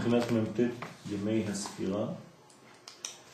[0.00, 0.60] בחינת מ"ט
[1.10, 2.06] ימי הספירה,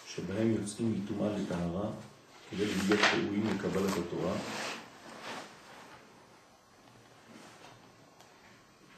[0.07, 1.91] שבהם יוצאים מטומאה לטהרה
[2.51, 4.33] כדי להיות ראויים לקבלת התורה.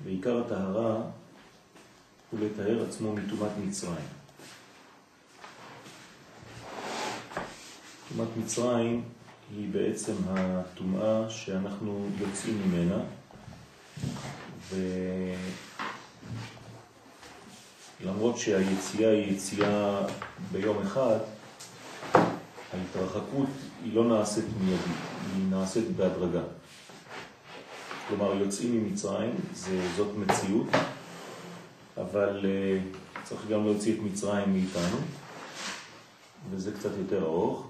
[0.04, 1.02] ועיקר הטהרה
[2.30, 4.06] הוא לתאר עצמו מטומאת מצרים.
[8.08, 9.04] טומאת מצרים
[9.56, 13.00] היא בעצם הטומאה שאנחנו יוצאים ממנה,
[14.70, 14.76] ו...
[18.04, 20.00] למרות שהיציאה היא יציאה
[20.52, 21.18] ביום אחד,
[22.72, 23.48] ההתרחקות
[23.84, 24.96] היא לא נעשית מיידית,
[25.34, 26.42] היא נעשית בהדרגה.
[28.08, 30.66] כלומר, יוצאים ממצרים, זה, זאת מציאות,
[31.96, 32.46] אבל uh,
[33.24, 34.96] צריך גם להוציא את מצרים מאיתנו,
[36.50, 37.66] וזה קצת יותר ארוך,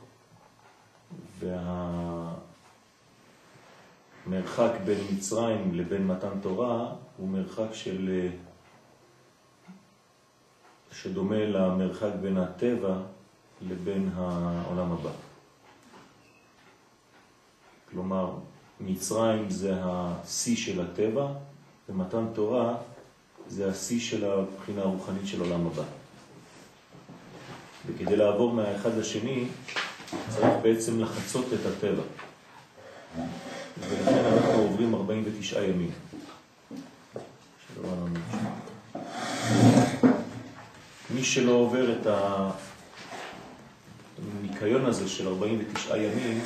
[4.26, 8.28] והמרחק בין מצרים לבין מתן תורה הוא מרחק של...
[8.34, 8.47] Uh,
[11.02, 12.96] שדומה למרחק בין הטבע
[13.68, 15.10] לבין העולם הבא.
[17.90, 18.30] כלומר,
[18.80, 21.26] מצרים זה השיא של הטבע,
[21.88, 22.76] ומתן תורה
[23.48, 25.84] זה השיא של הבחינה הרוחנית של עולם הבא.
[27.86, 29.46] וכדי לעבור מהאחד לשני,
[30.28, 32.02] צריך בעצם לחצות את הטבע.
[33.80, 35.90] ולכן אנחנו עוברים 49 ימים.
[37.74, 38.14] שלום
[41.14, 42.06] מי שלא עובר את
[44.42, 46.40] הניקיון הזה של 49 ימים,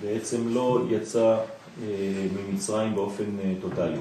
[0.00, 1.38] בעצם לא יצא
[1.82, 3.98] אה, ממצרים באופן אה, טוטלי.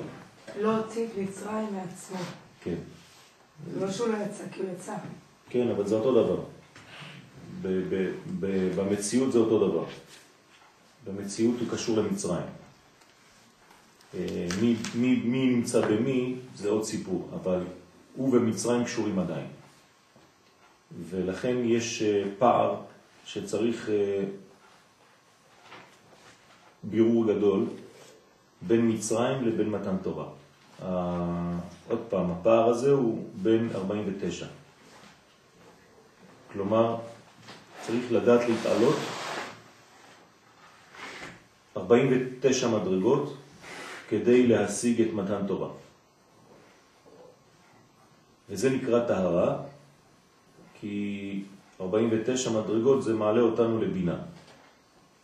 [0.62, 2.18] לא הוציא את מצרים מעצמו.
[2.64, 2.76] כן.
[3.80, 4.94] לא שהוא לא יצא, כי הוא יצא.
[5.50, 6.42] כן, אבל זה אותו דבר.
[8.76, 9.86] במציאות זה אותו דבר.
[11.06, 12.46] במציאות הוא קשור למצרים.
[14.14, 17.64] אה, מי, מי, מי נמצא במי זה עוד סיפור, אבל
[18.16, 19.48] הוא ומצרים קשורים עדיין.
[21.10, 22.76] ולכן יש אה, פער
[23.26, 24.24] שצריך אה,
[26.84, 27.66] בירור גדול
[28.62, 30.26] בין מצרים לבין מתן תורה.
[31.90, 34.46] עוד פעם, הפער הזה הוא בין 49.
[36.54, 36.98] כלומר,
[37.82, 38.96] צריך לדעת להתעלות
[41.78, 43.38] 49 מדרגות
[44.10, 45.70] כדי להשיג את מתן תורה.
[48.50, 49.58] וזה נקרא טהרה,
[50.80, 51.44] כי
[51.82, 54.18] 49 מדרגות זה מעלה אותנו לבינה.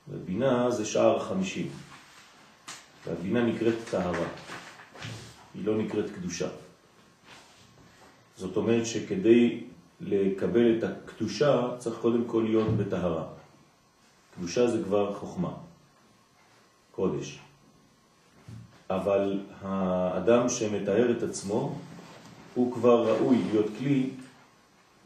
[0.10, 1.70] ובינה זה שער החמישים.
[3.06, 4.28] והבינה נקראת טהרה,
[5.54, 6.48] היא לא נקראת קדושה.
[8.36, 9.64] זאת אומרת שכדי
[10.02, 13.24] לקבל את הקדושה צריך קודם כל להיות בטהרה.
[14.36, 15.54] קדושה זה כבר חוכמה,
[16.92, 17.40] קודש.
[18.90, 21.80] אבל האדם שמתאר את עצמו
[22.54, 24.10] הוא כבר ראוי להיות כלי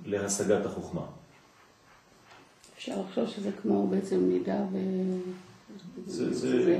[0.05, 1.05] להשגת החוכמה.
[2.77, 4.77] אפשר לחשוב שזה כמו בעצם נידה ו...
[6.07, 6.79] זה, זה, זה...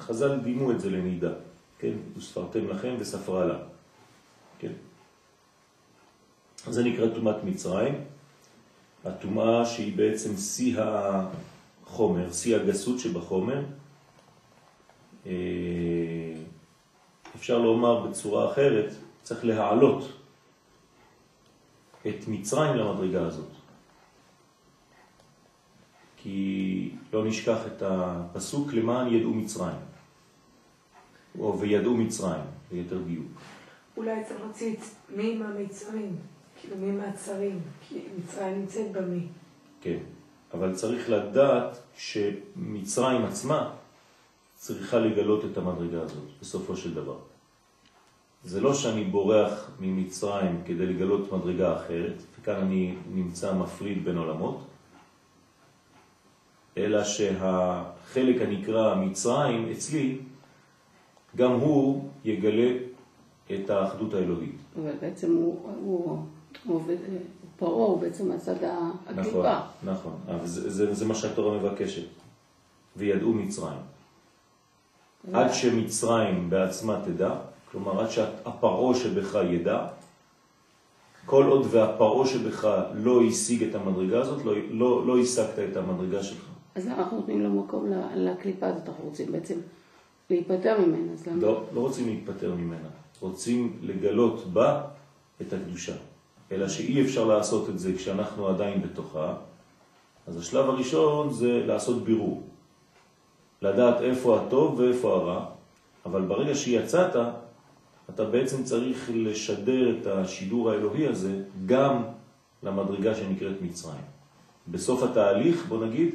[0.00, 1.32] חז"ל דימו את זה לנידה,
[1.78, 1.92] כן?
[2.16, 3.58] וספרתם לכם וספרה לה,
[4.58, 4.72] כן?
[6.66, 7.94] זה נקרא תומת מצרים,
[9.04, 13.62] התומעה שהיא בעצם שיא החומר, שיא הגסות שבחומר.
[15.26, 15.32] אה,
[17.36, 18.92] אפשר לומר בצורה אחרת,
[19.28, 20.04] צריך להעלות
[22.06, 23.50] את מצרים למדרגה הזאת.
[26.16, 29.76] כי לא נשכח את הפסוק למען ידעו מצרים,
[31.38, 33.26] או וידעו מצרים, ביתר דיוק.
[33.96, 34.76] אולי צריך להוציא
[35.16, 36.16] מי מהמצרים,
[36.60, 39.26] כאילו מי מהצרים, כי מצרים נמצאת במי.
[39.80, 39.98] כן,
[40.54, 43.70] אבל צריך לדעת שמצרים עצמה
[44.54, 47.18] צריכה לגלות את המדרגה הזאת, בסופו של דבר.
[48.48, 54.60] זה לא שאני בורח ממצרים כדי לגלות מדרגה אחרת, וכאן אני נמצא מפריד בין עולמות,
[56.76, 60.18] אלא שהחלק הנקרא מצרים אצלי,
[61.36, 62.70] גם הוא יגלה
[63.54, 64.56] את האחדות האלוהית.
[64.82, 66.18] אבל בעצם הוא, הוא,
[66.64, 66.96] הוא עובד,
[67.56, 69.38] פרעה הוא בעצם הצד הקליפה.
[69.38, 69.46] נכון,
[69.84, 72.08] נכון, אבל זה, זה, זה מה שהתורה מבקשת.
[72.96, 73.80] וידעו מצרים.
[75.32, 77.34] עד שמצרים בעצמה תדע,
[77.72, 79.86] כלומר, עד שהפרעה שבך ידע,
[81.26, 86.22] כל עוד והפרעה שבך לא השיג את המדרגה הזאת, לא, לא, לא השגת את המדרגה
[86.22, 86.44] שלך.
[86.74, 89.54] אז אנחנו נותנים לו מקום לקליפה הזאת, אנחנו רוצים בעצם
[90.30, 91.12] להיפטר ממנה.
[91.12, 91.42] אז למה?
[91.42, 92.88] לא, לא רוצים להיפטר ממנה,
[93.20, 94.82] רוצים לגלות בה
[95.42, 95.94] את הקדושה.
[96.52, 99.34] אלא שאי אפשר לעשות את זה כשאנחנו עדיין בתוכה,
[100.26, 102.42] אז השלב הראשון זה לעשות בירור.
[103.62, 105.44] לדעת איפה הטוב ואיפה הרע,
[106.06, 107.16] אבל ברגע שיצאת,
[108.10, 112.02] אתה בעצם צריך לשדר את השידור האלוהי הזה גם
[112.62, 114.02] למדרגה שנקראת מצרים.
[114.68, 116.14] בסוף התהליך, בוא נגיד,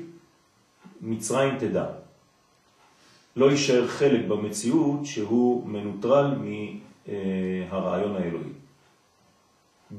[1.01, 1.85] מצרים תדע.
[3.35, 6.35] לא יישאר חלק במציאות שהוא מנוטרל
[7.07, 8.53] מהרעיון האלוהי.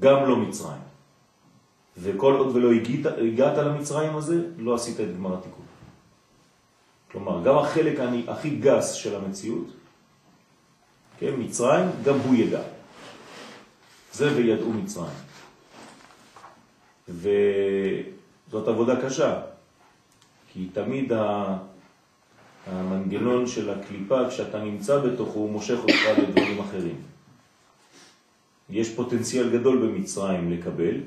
[0.00, 0.82] גם לא מצרים.
[1.98, 5.64] וכל עוד ולא הגעת, הגעת למצרים הזה, לא עשית את גמר התיקון.
[7.12, 7.98] כלומר, גם החלק
[8.28, 9.66] הכי גס של המציאות,
[11.18, 12.60] כן, מצרים, גם הוא ידע.
[14.12, 15.16] זה וידעו מצרים.
[17.08, 19.40] וזאת עבודה קשה,
[20.52, 21.12] כי תמיד
[22.66, 26.96] המנגנון של הקליפה, כשאתה נמצא בתוכו, הוא מושך אותך לדברים אחרים.
[28.70, 31.00] יש פוטנציאל גדול במצרים לקבל,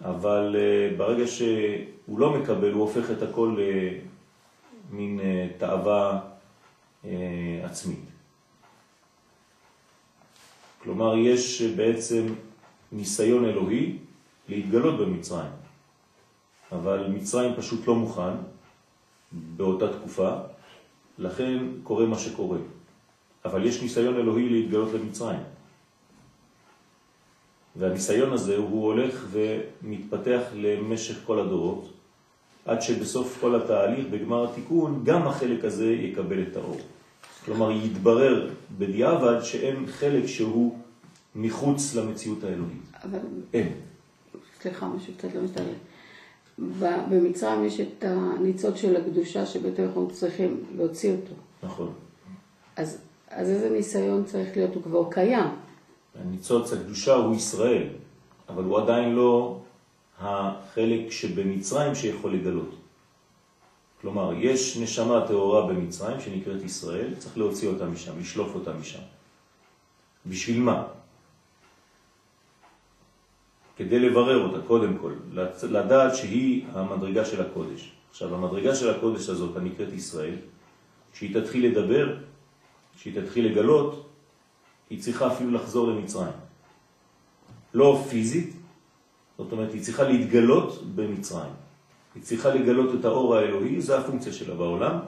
[0.00, 3.56] אבל uh, ברגע שהוא לא מקבל, הוא הופך את הכל
[4.92, 6.20] למין uh, תאווה
[7.04, 7.06] uh,
[7.64, 8.15] עצמית.
[10.86, 12.26] כלומר, יש בעצם
[12.92, 13.98] ניסיון אלוהי
[14.48, 15.50] להתגלות במצרים,
[16.72, 18.34] אבל מצרים פשוט לא מוכן
[19.32, 20.30] באותה תקופה,
[21.18, 22.58] לכן קורה מה שקורה.
[23.44, 25.40] אבל יש ניסיון אלוהי להתגלות למצרים.
[27.76, 31.92] והניסיון הזה הוא הולך ומתפתח למשך כל הדורות,
[32.64, 36.80] עד שבסוף כל התהליך, בגמר התיקון, גם החלק הזה יקבל את האור.
[37.46, 40.78] כלומר, יתברר בדיעבד שאין חלק שהוא
[41.34, 42.82] מחוץ למציאות האלוהית.
[43.04, 43.18] אבל...
[43.54, 43.72] אין.
[44.62, 45.62] סליחה, משהו קצת לא מסתכל.
[47.10, 51.34] במצרים יש את הניצוד של הקדושה שבעצם אנחנו צריכים להוציא אותו.
[51.62, 51.92] נכון.
[52.76, 52.98] אז,
[53.30, 54.74] אז איזה ניסיון צריך להיות?
[54.74, 55.48] הוא כבר קיים.
[56.20, 57.88] הניצוץ הקדושה הוא ישראל,
[58.48, 59.58] אבל הוא עדיין לא
[60.20, 62.74] החלק שבמצרים שיכול לגלות.
[64.00, 69.02] כלומר, יש נשמה טהורה במצרים שנקראת ישראל, צריך להוציא אותה משם, לשלוף אותה משם.
[70.26, 70.86] בשביל מה?
[73.76, 75.12] כדי לברר אותה, קודם כל,
[75.62, 77.92] לדעת שהיא המדרגה של הקודש.
[78.10, 80.36] עכשיו, המדרגה של הקודש הזאת, הנקראת ישראל,
[81.12, 82.16] כשהיא תתחיל לדבר,
[82.96, 84.08] כשהיא תתחיל לגלות,
[84.90, 86.32] היא צריכה אפילו לחזור למצרים.
[87.74, 88.56] לא פיזית,
[89.38, 91.65] זאת אומרת, היא צריכה להתגלות במצרים.
[92.16, 94.98] היא צריכה לגלות את האור האלוהי, זה הפונקציה שלה בעולם,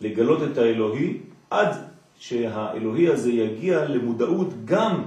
[0.00, 1.18] לגלות את האלוהי
[1.50, 1.74] עד
[2.18, 5.02] שהאלוהי הזה יגיע למודעות גם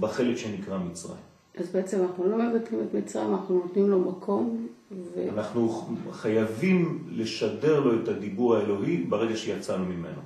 [0.00, 1.22] בחלק שנקרא מצרים.
[1.58, 4.66] אז בעצם אנחנו לא מבטלים את מצרים, אנחנו נותנים לו מקום.
[5.14, 5.28] ו...
[5.34, 10.20] אנחנו חייבים לשדר לו את הדיבור האלוהי ברגע שיצאנו ממנו.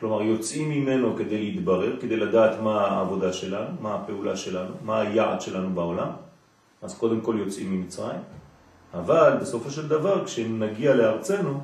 [0.00, 5.40] כלומר, יוצאים ממנו כדי להתברר, כדי לדעת מה העבודה שלנו, מה הפעולה שלנו, מה היעד
[5.40, 6.08] שלנו בעולם.
[6.84, 8.20] אז קודם כל יוצאים ממצרים,
[8.94, 11.60] אבל בסופו של דבר, כשנגיע לארצנו,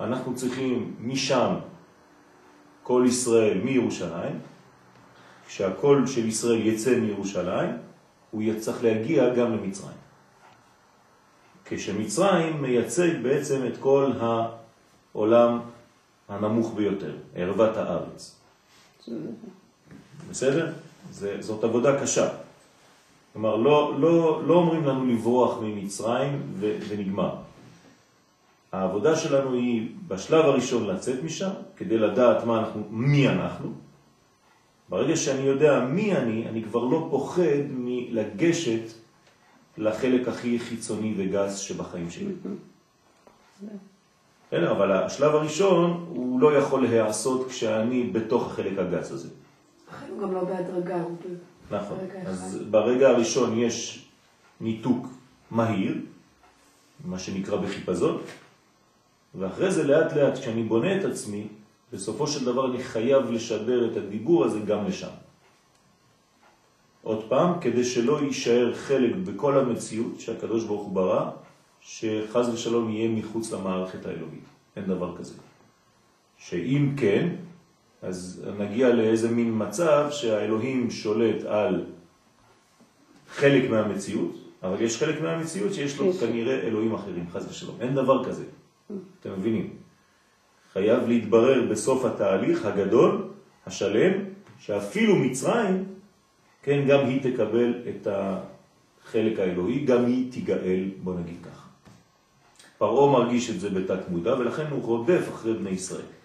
[0.00, 1.54] אנחנו צריכים משם,
[2.82, 4.38] כל ישראל מירושלים,
[5.46, 7.76] כשהקול של ישראל יצא מירושלים,
[8.30, 9.96] הוא צריך להגיע גם למצרים.
[11.64, 15.60] כשמצרים מייצג בעצם את כל העולם
[16.28, 18.36] הנמוך ביותר, ערוות הארץ.
[20.30, 20.72] בסדר?
[21.12, 22.45] זה, זאת עבודה קשה.
[23.36, 27.34] כלומר, לא, לא, לא אומרים לנו לברוח ממצרים ו, ונגמר.
[28.72, 33.72] העבודה שלנו היא בשלב הראשון לצאת משם, כדי לדעת מה אנחנו, מי אנחנו.
[34.88, 38.92] ברגע שאני יודע מי אני, אני כבר לא פוחד מלגשת
[39.78, 42.34] לחלק הכי חיצוני וגס שבחיים שלי.
[44.48, 49.28] בסדר, אבל השלב הראשון הוא לא יכול להיעשות כשאני בתוך החלק הגס הזה.
[50.08, 51.02] הוא גם לא בהדרגה,
[51.70, 54.06] נכון, אז ברגע הראשון יש
[54.60, 55.06] ניתוק
[55.50, 55.94] מהיר,
[57.04, 58.22] מה שנקרא בחיפזון,
[59.34, 61.46] ואחרי זה לאט לאט כשאני בונה את עצמי,
[61.92, 65.14] בסופו של דבר אני חייב לשדר את הדיבור הזה גם לשם.
[67.02, 71.30] עוד פעם, כדי שלא יישאר חלק בכל המציאות שהקדוש ברוך הוא ברא,
[71.80, 74.44] שחז ושלום יהיה מחוץ למערכת האלוהית.
[74.76, 75.34] אין דבר כזה.
[76.38, 77.28] שאם כן,
[78.06, 81.84] אז נגיע לאיזה מין מצב שהאלוהים שולט על
[83.28, 87.76] חלק מהמציאות, אבל יש חלק מהמציאות שיש לו כנראה אלוהים אחרים, חז ושלום.
[87.80, 88.44] אין דבר כזה.
[89.20, 89.70] אתם מבינים?
[90.72, 93.28] חייב להתברר בסוף התהליך הגדול,
[93.66, 94.12] השלם,
[94.58, 95.84] שאפילו מצרים,
[96.62, 101.66] כן, גם היא תקבל את החלק האלוהי, גם היא תיגאל, בוא נגיד ככה.
[102.78, 106.15] פרעה מרגיש את זה בתת מודע, ולכן הוא רודף אחרי בני ישראל.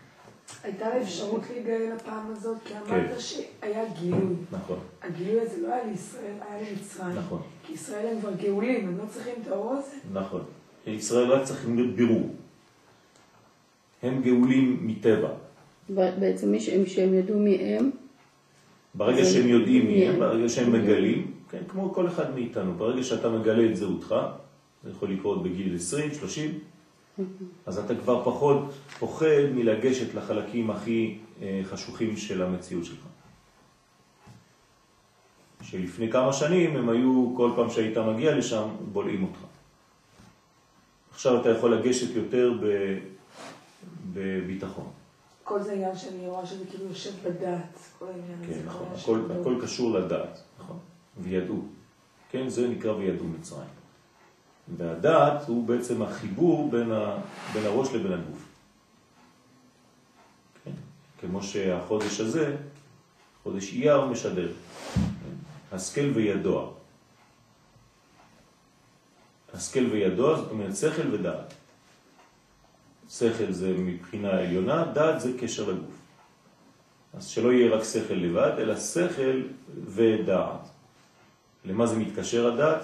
[0.63, 2.79] הייתה לה אפשרות להיגאל הפעם הזאת, כי כן.
[2.93, 4.35] אמרת שהיה גילוי.
[4.51, 7.15] נכון, הגילוי הזה לא היה לישראל, היה למצרים.
[7.15, 9.95] נכון, כי ישראל הם כבר גאולים, הם לא צריכים את האור הזה.
[10.13, 10.43] נכון.
[10.87, 12.35] ישראל רק צריכים להיות בירור.
[14.03, 15.29] הם גאולים מטבע.
[15.89, 17.91] בעצם מי שהם, ידעו מי הם,
[18.95, 20.19] ברגע שהם יודעים מי הם.
[20.19, 24.15] ברגע שהם מגלים, כן, כמו כל אחד מאיתנו, ברגע שאתה מגלה את זהותך,
[24.83, 26.59] זה יכול לקרות בגיל 20, 30,
[27.65, 33.05] אז אתה כבר פחות פוחד מלגשת לחלקים הכי אה, חשוכים של המציאות שלך.
[35.61, 39.39] שלפני כמה שנים הם היו, כל פעם שהיית מגיע לשם, בולעים אותך.
[41.11, 42.97] עכשיו אתה יכול לגשת יותר ב,
[44.13, 44.87] בביטחון.
[45.43, 48.53] כל זה עניין שאני רואה שזה כאילו יושב בדעת, כל העניין הזה.
[48.53, 50.77] כן, נכון, הכל, הכל קשור לדעת, נכון,
[51.17, 51.61] וידעו.
[52.29, 53.80] כן, זה נקרא וידעו מצרים.
[54.77, 57.17] והדעת הוא בעצם החיבור בין, ה,
[57.53, 58.45] בין הראש לבין הגוף.
[60.63, 60.71] כן?
[61.19, 62.55] כמו שהחודש הזה,
[63.43, 64.51] חודש אייר משדר,
[64.93, 65.75] כן?
[65.75, 66.71] השכל וידוע.
[69.53, 71.53] השכל וידוע זאת אומרת שכל ודעת.
[73.09, 75.95] שכל זה מבחינה עליונה, דעת זה קשר לגוף.
[77.13, 79.41] אז שלא יהיה רק שכל לבד, אלא שכל
[79.85, 80.67] ודעת.
[81.65, 82.83] למה זה מתקשר הדעת?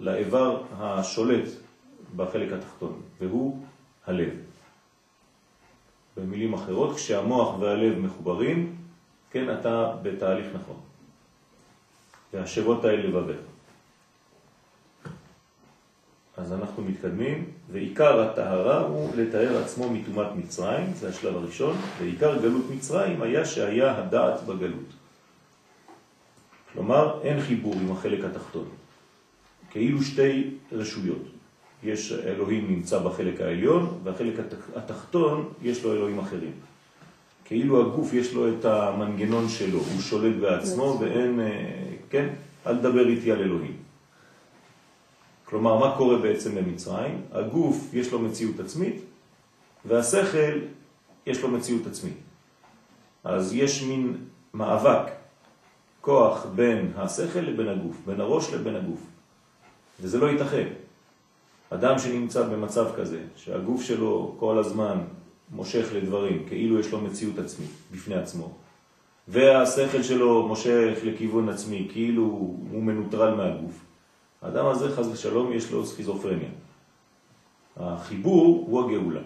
[0.00, 1.48] לאיבר השולט
[2.16, 3.58] בחלק התחתון, והוא
[4.06, 4.30] הלב.
[6.16, 8.76] במילים אחרות, כשהמוח והלב מחוברים,
[9.30, 10.80] כן, אתה בתהליך נכון.
[12.32, 13.40] והשבות האלה לבביך.
[16.36, 22.64] אז אנחנו מתקדמים, ועיקר הטהרה הוא לתאר עצמו מטומאת מצרים, זה השלב הראשון, ועיקר גלות
[22.70, 24.90] מצרים היה שהיה הדעת בגלות.
[26.72, 28.68] כלומר, אין חיבור עם החלק התחתון.
[29.76, 31.22] כאילו שתי רשויות.
[31.82, 36.52] יש אלוהים נמצא בחלק העליון, והחלק התח- התחתון יש לו אלוהים אחרים.
[37.44, 41.46] כאילו הגוף יש לו את המנגנון שלו, הוא שולט בעצמו ואין, אה,
[42.10, 42.28] כן,
[42.66, 43.76] אל תדבר איתי על אלוהים.
[45.44, 47.20] כלומר, מה קורה בעצם במצרים?
[47.32, 48.96] הגוף יש לו מציאות עצמית,
[49.84, 50.58] והשכל
[51.26, 52.16] יש לו מציאות עצמית.
[53.24, 54.16] אז יש מין
[54.54, 55.06] מאבק,
[56.00, 59.00] כוח בין השכל לבין הגוף, בין הראש לבין הגוף.
[60.00, 60.68] וזה לא ייתכן.
[61.70, 64.98] אדם שנמצא במצב כזה, שהגוף שלו כל הזמן
[65.50, 68.52] מושך לדברים, כאילו יש לו מציאות עצמית בפני עצמו,
[69.28, 72.22] והשכל שלו מושך לכיוון עצמי, כאילו
[72.70, 73.84] הוא מנוטרל מהגוף,
[74.42, 76.48] האדם הזה, חס ושלום, יש לו סכיזופרניה.
[77.76, 79.20] החיבור הוא הגאולה,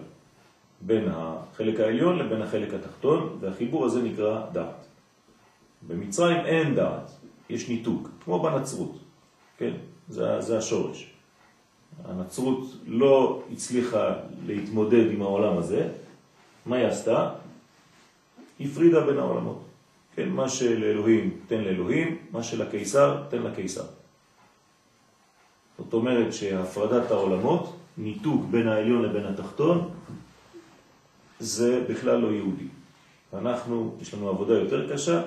[0.81, 4.85] בין החלק העליון לבין החלק התחתון, והחיבור הזה נקרא דעת.
[5.87, 7.11] במצרים אין דעת,
[7.49, 8.97] יש ניתוק, כמו בנצרות,
[9.57, 9.73] כן?
[10.09, 11.11] זה, זה השורש.
[12.05, 14.13] הנצרות לא הצליחה
[14.45, 15.89] להתמודד עם העולם הזה,
[16.65, 17.29] מה היא עשתה?
[18.59, 19.61] הפרידה בין העולמות.
[20.15, 23.85] כן, מה שלאלוהים תן לאלוהים, מה שלקיסר תן לקיסר.
[25.77, 29.89] זאת אומרת שהפרדת העולמות, ניתוק בין העליון לבין התחתון,
[31.39, 32.67] זה בכלל לא יהודי.
[33.33, 35.21] אנחנו, יש לנו עבודה יותר קשה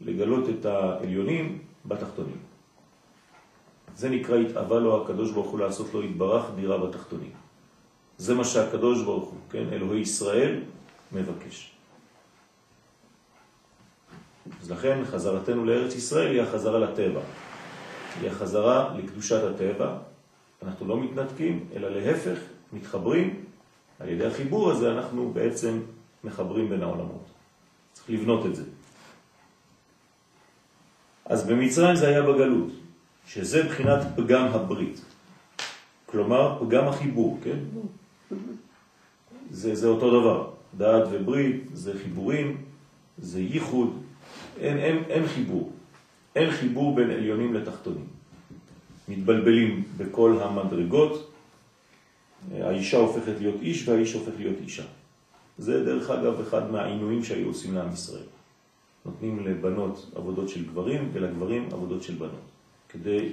[0.00, 2.45] לגלות את העליונים בתחתונים.
[3.96, 7.30] זה נקרא התאווה לו הקדוש ברוך הוא לעשות לו התברך דירה בתחתונים.
[8.18, 10.60] זה מה שהקדוש ברוך הוא, כן, אלוהי ישראל,
[11.12, 11.72] מבקש.
[14.62, 17.20] אז לכן חזרתנו לארץ ישראל היא החזרה לטבע.
[18.20, 19.96] היא החזרה לקדושת הטבע.
[20.62, 22.38] אנחנו לא מתנתקים, אלא להפך,
[22.72, 23.44] מתחברים.
[24.00, 25.80] על ידי החיבור הזה אנחנו בעצם
[26.24, 27.24] מחברים בין העולמות.
[27.92, 28.62] צריך לבנות את זה.
[31.24, 32.70] אז במצרים זה היה בגלות,
[33.26, 35.00] שזה בחינת פגם הברית.
[36.06, 37.58] כלומר, פגם החיבור, כן?
[39.50, 40.50] זה, זה אותו דבר.
[40.76, 42.56] דעת וברית זה חיבורים,
[43.18, 44.02] זה ייחוד,
[44.60, 45.72] אין, אין, אין חיבור.
[46.36, 48.06] אין חיבור בין עליונים לתחתונים.
[49.08, 51.30] מתבלבלים בכל המדרגות,
[52.52, 54.84] האישה הופכת להיות איש והאיש הופך להיות אישה.
[55.58, 58.28] זה דרך אגב אחד מהעינויים שהיו עושים לעם ישראל.
[59.06, 62.46] נותנים לבנות עבודות של גברים ולגברים עבודות של בנות,
[62.88, 63.32] כדי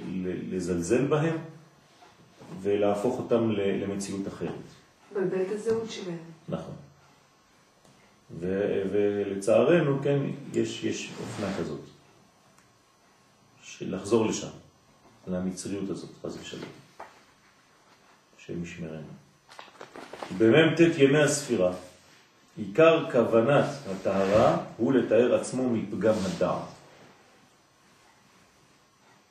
[0.50, 1.36] לזלזל בהם
[2.62, 4.50] ולהפוך אותם למציאות אחרת.
[5.14, 6.18] בלבל את הזהות שלהם.
[6.48, 6.74] נכון.
[8.40, 10.18] ו- ולצערנו, כן,
[10.52, 11.80] יש, יש אופנה כזאת,
[13.80, 14.48] לחזור לשם,
[15.26, 16.70] למצריות הזאת, חס ושלום,
[18.38, 19.06] שמשמרנו.
[20.38, 21.72] במ"ט ימי הספירה,
[22.56, 26.73] עיקר כוונת הטהרה הוא לתאר עצמו מפגם הדעת.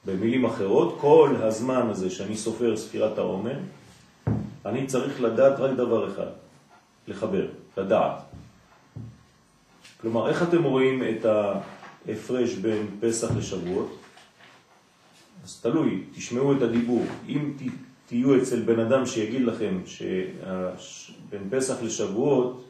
[0.05, 3.59] במילים אחרות, כל הזמן הזה שאני סופר ספירת העומר,
[4.65, 6.31] אני צריך לדעת רק דבר אחד,
[7.07, 8.21] לחבר, לדעת.
[10.01, 13.97] כלומר, איך אתם רואים את ההפרש בין פסח לשבועות?
[15.43, 17.05] אז תלוי, תשמעו את הדיבור.
[17.27, 17.53] אם
[18.07, 19.77] תהיו אצל בן אדם שיגיד לכם
[20.77, 22.63] שבין פסח לשבועות,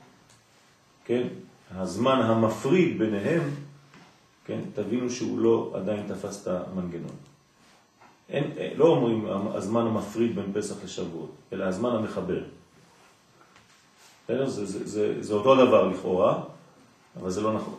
[1.06, 1.28] כן,
[1.76, 3.42] הזמן המפריד ביניהם,
[4.46, 7.16] כן, תבינו שהוא לא עדיין תפס את המנגנון.
[8.30, 12.44] אין, לא אומרים הזמן המפריד בין פסח לשבועות, אלא הזמן המחבר.
[14.28, 16.44] זה, זה, זה, זה אותו דבר לכאורה,
[17.20, 17.76] אבל זה לא נכון.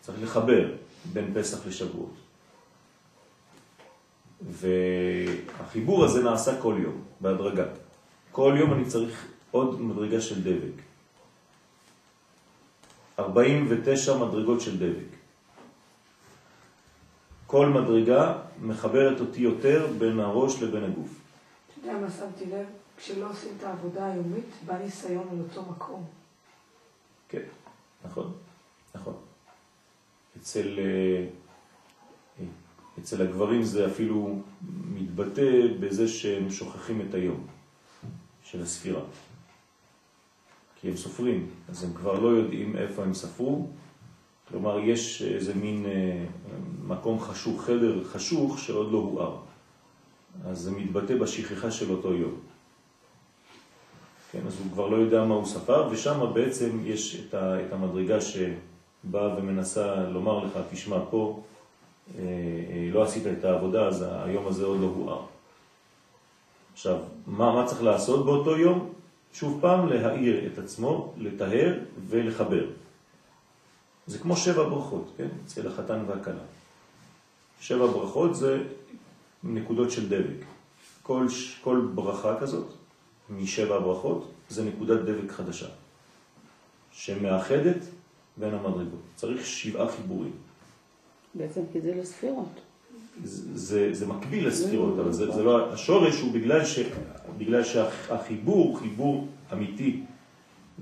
[0.00, 0.72] צריך לחבר
[1.12, 2.14] בין פסח לשבועות.
[4.42, 7.64] והחיבור הזה נעשה כל יום, בהדרגה.
[8.32, 10.82] כל יום אני צריך עוד מדרגה של דבק.
[13.18, 15.19] 49 מדרגות של דבק.
[17.50, 21.10] כל מדרגה מחברת אותי יותר בין הראש לבין הגוף.
[21.10, 22.66] אתה יודע מה שמתי לב?
[22.96, 26.04] כשלא עושים את העבודה היומית, בא ניסיון על אותו מקום.
[27.28, 27.42] כן,
[28.04, 28.32] נכון,
[28.94, 29.14] נכון.
[30.36, 32.44] אצל, אה,
[32.98, 34.38] אצל הגברים זה אפילו
[34.94, 37.46] מתבטא בזה שהם שוכחים את היום
[38.44, 39.02] של הספירה.
[40.80, 43.70] כי הם סופרים, אז הם כבר לא יודעים איפה הם ספרו,
[44.50, 46.24] כלומר יש איזה מין אה,
[46.86, 49.36] מקום חשוך, חדר חשוך שעוד לא הואר.
[50.46, 52.34] אז זה מתבטא בשכחה של אותו יום.
[54.32, 59.38] כן, אז הוא כבר לא יודע מה הוא ספר, ושם בעצם יש את המדרגה שבאה
[59.38, 61.42] ומנסה לומר לך, תשמע פה,
[62.18, 65.22] אה, אה, לא עשית את העבודה, אז היום הזה עוד לא הואר.
[66.72, 68.92] עכשיו, מה, מה צריך לעשות באותו יום?
[69.32, 72.66] שוב פעם, להאיר את עצמו, לטהר ולחבר.
[74.10, 75.28] זה כמו שבע ברכות, כן?
[75.44, 76.42] אצל החתן והכלה.
[77.60, 78.62] שבע ברכות זה
[79.44, 80.44] נקודות של דבק.
[81.02, 81.26] כל,
[81.60, 82.66] כל ברכה כזאת,
[83.30, 85.66] משבע ברכות, זה נקודת דבק חדשה,
[86.92, 87.76] שמאחדת
[88.36, 89.00] בין המדרגות.
[89.16, 90.32] צריך שבעה חיבורים.
[91.34, 92.60] בעצם כי זה לא ספירות.
[93.24, 96.78] זה, זה, זה מקביל לספירות, אבל זה, זה לא, השורש הוא בגלל, ש,
[97.38, 100.02] בגלל שהחיבור חיבור אמיתי,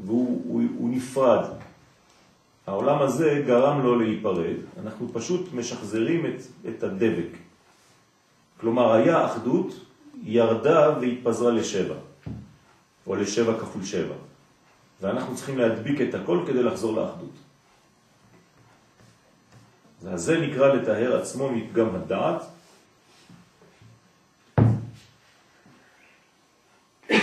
[0.04, 1.44] והוא הוא, הוא נפרד.
[2.68, 7.32] העולם הזה גרם לו להיפרד, אנחנו פשוט משחזרים את, את הדבק.
[8.60, 9.74] כלומר, היה אחדות,
[10.22, 11.94] ירדה והתפזרה לשבע,
[13.06, 14.14] או לשבע כפול שבע.
[15.00, 17.36] ואנחנו צריכים להדביק את הכל כדי לחזור לאחדות.
[20.08, 22.42] אז זה נקרא לטהר עצמו מפגם הדעת.
[27.10, 27.16] אה,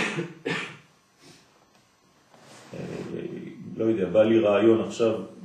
[3.76, 5.35] לא יודע, בא לי רעיון עכשיו,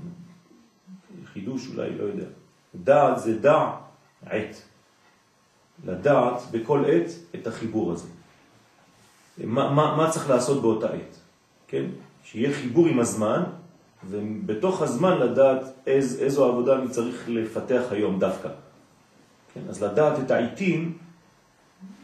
[1.34, 2.26] חידוש אולי, לא יודע.
[2.76, 3.72] דעת זה דע
[4.26, 4.62] עת.
[5.86, 8.08] לדעת בכל עת את החיבור הזה.
[9.44, 11.18] מה, מה, מה צריך לעשות באותה עת?
[11.68, 11.86] כן?
[12.24, 13.44] שיהיה חיבור עם הזמן,
[14.10, 18.50] ובתוך הזמן לדעת איז, איזו עבודה אני צריך לפתח היום דווקא.
[19.54, 19.62] כן?
[19.70, 20.98] אז לדעת את העיתים,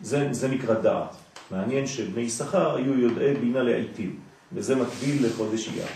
[0.01, 1.15] זה, זה נקרא דעת.
[1.51, 4.19] מעניין שבני שכר היו יודעי בינה לעיתים,
[4.53, 5.87] וזה מקביל לחודש אייר.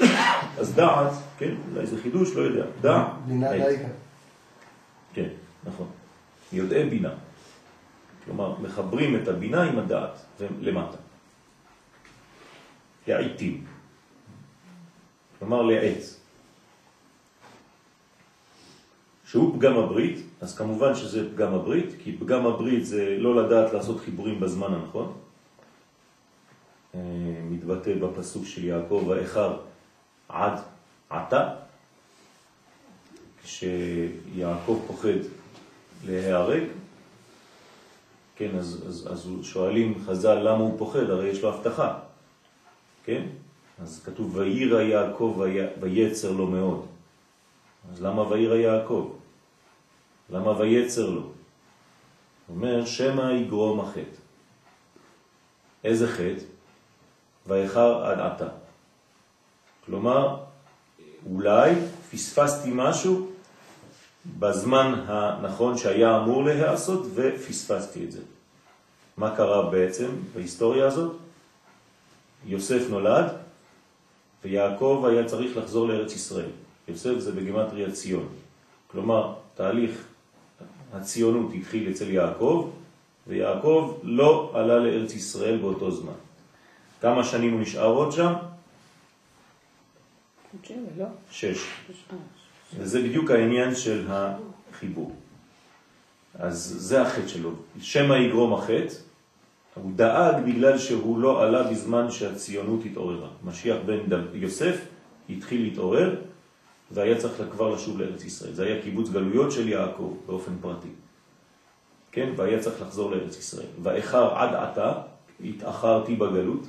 [0.60, 3.06] אז דעת, כן, אולי זה חידוש, לא יודע, דעת.
[3.26, 3.92] בינה לעיקר.
[5.12, 5.28] כן,
[5.64, 5.86] נכון.
[6.52, 7.14] יודעי בינה.
[8.24, 10.18] כלומר, מחברים את הבינה עם הדעת,
[10.60, 10.96] למטה.
[13.06, 13.64] לעיתים.
[15.38, 16.20] כלומר לעץ.
[19.24, 24.00] שהוא פגם הברית, אז כמובן שזה פגם הברית, כי פגם הברית זה לא לדעת לעשות
[24.00, 25.12] חיבורים בזמן הנכון.
[26.94, 27.00] אה,
[27.50, 29.58] מתבטא בפסוק של יעקב, האחר
[30.28, 30.58] עד
[31.10, 31.54] עתה,
[33.42, 35.18] כשיעקב פוחד
[36.04, 36.62] להיהרג,
[38.36, 41.98] כן, אז, אז, אז שואלים חז"ל למה הוא פוחד, הרי יש לו הבטחה,
[43.04, 43.22] כן?
[43.82, 45.40] אז כתוב וירא יעקב
[45.80, 46.86] ויצר לו מאוד.
[47.92, 49.12] אז למה וירא יעקב?
[50.30, 51.22] למה ויצר לו?
[52.48, 54.18] אומר שמא יגרום החטא.
[55.84, 56.44] איזה חטא?
[57.46, 58.48] ויחר עד עתה.
[59.86, 60.47] כלומר,
[61.30, 61.74] אולי
[62.10, 63.28] פספסתי משהו
[64.38, 68.20] בזמן הנכון שהיה אמור להיעשות ופספסתי את זה.
[69.16, 71.16] מה קרה בעצם בהיסטוריה הזאת?
[72.46, 73.26] יוסף נולד,
[74.44, 76.50] ויעקב היה צריך לחזור לארץ ישראל.
[76.88, 78.28] יוסף זה בגימטריה ציון.
[78.86, 80.04] כלומר, תהליך
[80.92, 82.70] הציונות התחיל אצל יעקב,
[83.26, 86.18] ויעקב לא עלה לארץ ישראל באותו זמן.
[87.00, 88.32] כמה שנים הוא נשאר עוד שם?
[90.98, 91.04] לא.
[91.30, 91.58] שש.
[92.76, 95.12] וזה בדיוק העניין של החיבור.
[96.34, 97.50] אז זה החטא שלו.
[97.80, 98.94] שמא יגרום החטא,
[99.74, 103.28] הוא דאג בגלל שהוא לא עלה בזמן שהציונות התעוררה.
[103.44, 104.76] משיח בן יוסף
[105.30, 106.14] התחיל להתעורר,
[106.90, 108.52] והיה צריך כבר לשוב לארץ ישראל.
[108.52, 110.88] זה היה קיבוץ גלויות של יעקב באופן פרטי.
[112.12, 112.32] כן?
[112.36, 113.66] והיה צריך לחזור לארץ ישראל.
[113.82, 114.92] ואחר עד עתה,
[115.44, 116.66] התאחרתי בגלות,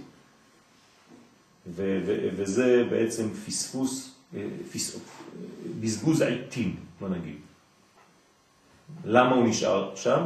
[1.67, 4.99] וזה בעצם פספוס, אה, פס...
[5.79, 7.35] בזבוז עיתים, בוא נגיד.
[9.05, 10.21] למה הוא נשאר שם?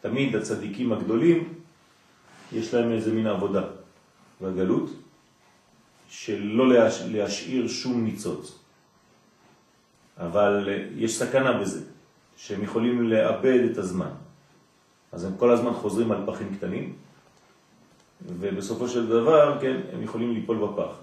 [0.00, 1.54] תמיד הצדיקים הגדולים,
[2.52, 3.64] יש להם איזה מין עבודה
[4.40, 4.90] בגלות,
[6.08, 7.00] שלא להש...
[7.00, 8.58] להשאיר שום ניצוץ.
[10.18, 11.80] אבל אה, יש סכנה בזה,
[12.36, 14.10] שהם יכולים לאבד את הזמן.
[15.12, 16.92] אז הם כל הזמן חוזרים על פחים קטנים,
[18.26, 20.96] ובסופו של דבר, כן, הם יכולים ליפול בפח.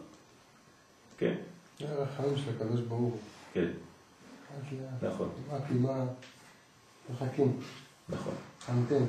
[1.17, 1.35] כן?
[1.79, 3.17] זה החיים של הקדוש ברוך הוא.
[3.53, 3.67] כן.
[5.01, 6.05] נכון, רק עם ה...
[7.13, 7.59] מחכים.
[8.09, 8.33] נכון.
[8.67, 9.05] המתן.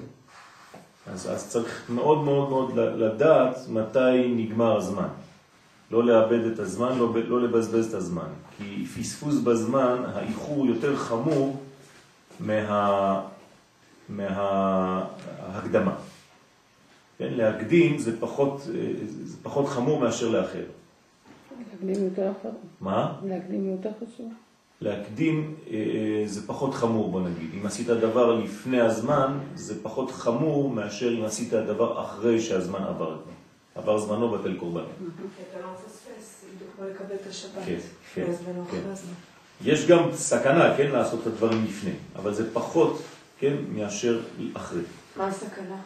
[1.07, 5.09] אז, אז צריך מאוד מאוד מאוד לדעת מתי נגמר הזמן.
[5.91, 8.29] לא לאבד את הזמן, לא, לא לבזבז את הזמן.
[8.57, 11.61] כי פספוס בזמן, האיחור יותר חמור
[12.41, 13.23] מה,
[14.09, 15.95] מההקדמה.
[17.23, 18.61] כן, להקדים זה פחות,
[19.25, 20.65] זה פחות חמור מאשר לאחר.
[21.59, 22.49] להקדים יותר אחר.
[22.81, 23.13] מה?
[23.25, 24.33] להקדים יותר חשוב.
[24.81, 27.51] להקדים אה, זה פחות חמור, בוא נגיד.
[27.61, 33.19] אם עשית דבר לפני הזמן, זה פחות חמור מאשר אם עשית דבר אחרי שהזמן עבר.
[33.75, 34.81] עבר זמנו בטל קורבן.
[34.81, 36.45] אתה לא מפספס,
[36.81, 37.63] לא לקבל את השבת.
[37.67, 37.79] כן,
[38.15, 38.25] כן,
[38.59, 38.81] או כן.
[39.65, 43.03] יש גם סכנה, כן, לעשות את הדברים לפני, אבל זה פחות,
[43.39, 44.21] כן, מאשר
[44.55, 44.83] אחרי.
[45.17, 45.77] מה הסכנה?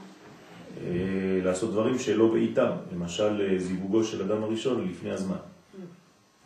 [0.76, 5.36] אה, לעשות דברים שלא בעיתם, למשל אה, זיווגו של אדם הראשון לפני הזמן.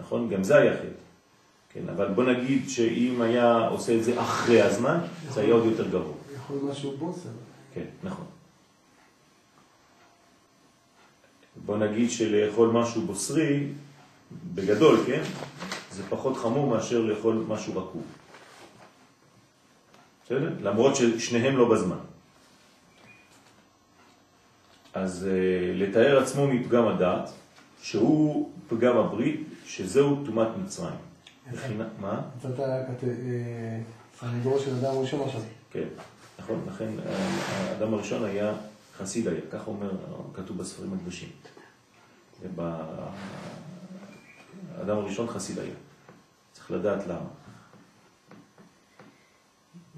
[0.01, 0.29] נכון?
[0.29, 0.87] גם זה היה חטא.
[1.73, 4.99] כן, אבל בוא נגיד שאם היה עושה את זה אחרי הזמן,
[5.31, 6.14] זה היה עוד יותר גרוע.
[6.37, 7.29] יכול משהו בוסר.
[7.75, 8.25] כן, נכון.
[11.66, 13.66] בוא נגיד שלאכול משהו בוסרי,
[14.55, 15.23] בגדול, כן?
[15.93, 18.03] זה פחות חמור מאשר לאכול משהו רקוב.
[20.25, 20.53] בסדר?
[20.62, 21.99] למרות ששניהם לא בזמן.
[24.94, 25.33] אז uh,
[25.79, 27.31] לתאר עצמו מפגם הדעת,
[27.83, 30.94] שהוא פגם הברית, שזהו תומת מצרים.
[32.00, 32.20] מה?
[32.38, 35.40] מצאת כת- אה, של אדם ראשון עכשיו.
[35.70, 35.87] כן,
[36.38, 37.14] נכון, לכן אה,
[37.70, 38.53] האדם הראשון היה
[38.98, 39.90] חסיד היה, כך אומר,
[40.35, 41.29] כתוב בספרים הקדושים.
[44.79, 45.74] האדם הראשון חסיד היה.
[46.53, 47.29] צריך לדעת למה.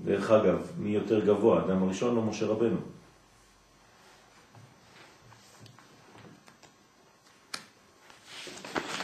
[0.05, 2.77] דרך אגב, מי יותר גבוה, האדם הראשון או משה רבנו?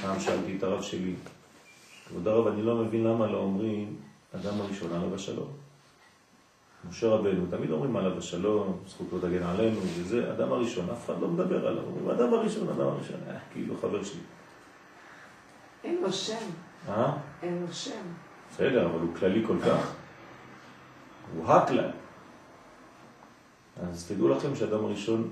[0.09, 1.15] פעם שאלתי את הרב שלי,
[2.09, 3.97] כבוד הרב, אני לא מבין למה לא אומרים
[4.35, 5.49] אדם הראשון עליו השלום.
[6.89, 11.29] משה רבנו, תמיד אומרים עליו השלום, זכותו תגן עלינו, וזה, אדם הראשון, אף אחד לא
[11.29, 14.21] מדבר עליו, אומרים אדם הראשון, אדם הראשון, אה, כאילו חבר שלי.
[15.85, 16.47] אין לו שם.
[16.89, 17.13] אה?
[17.43, 18.05] אין לו שם.
[18.51, 19.93] בסדר, אבל הוא כללי כל כך.
[21.35, 21.91] הוא הכלל.
[23.83, 25.31] אז תדעו לכם שהאדם הראשון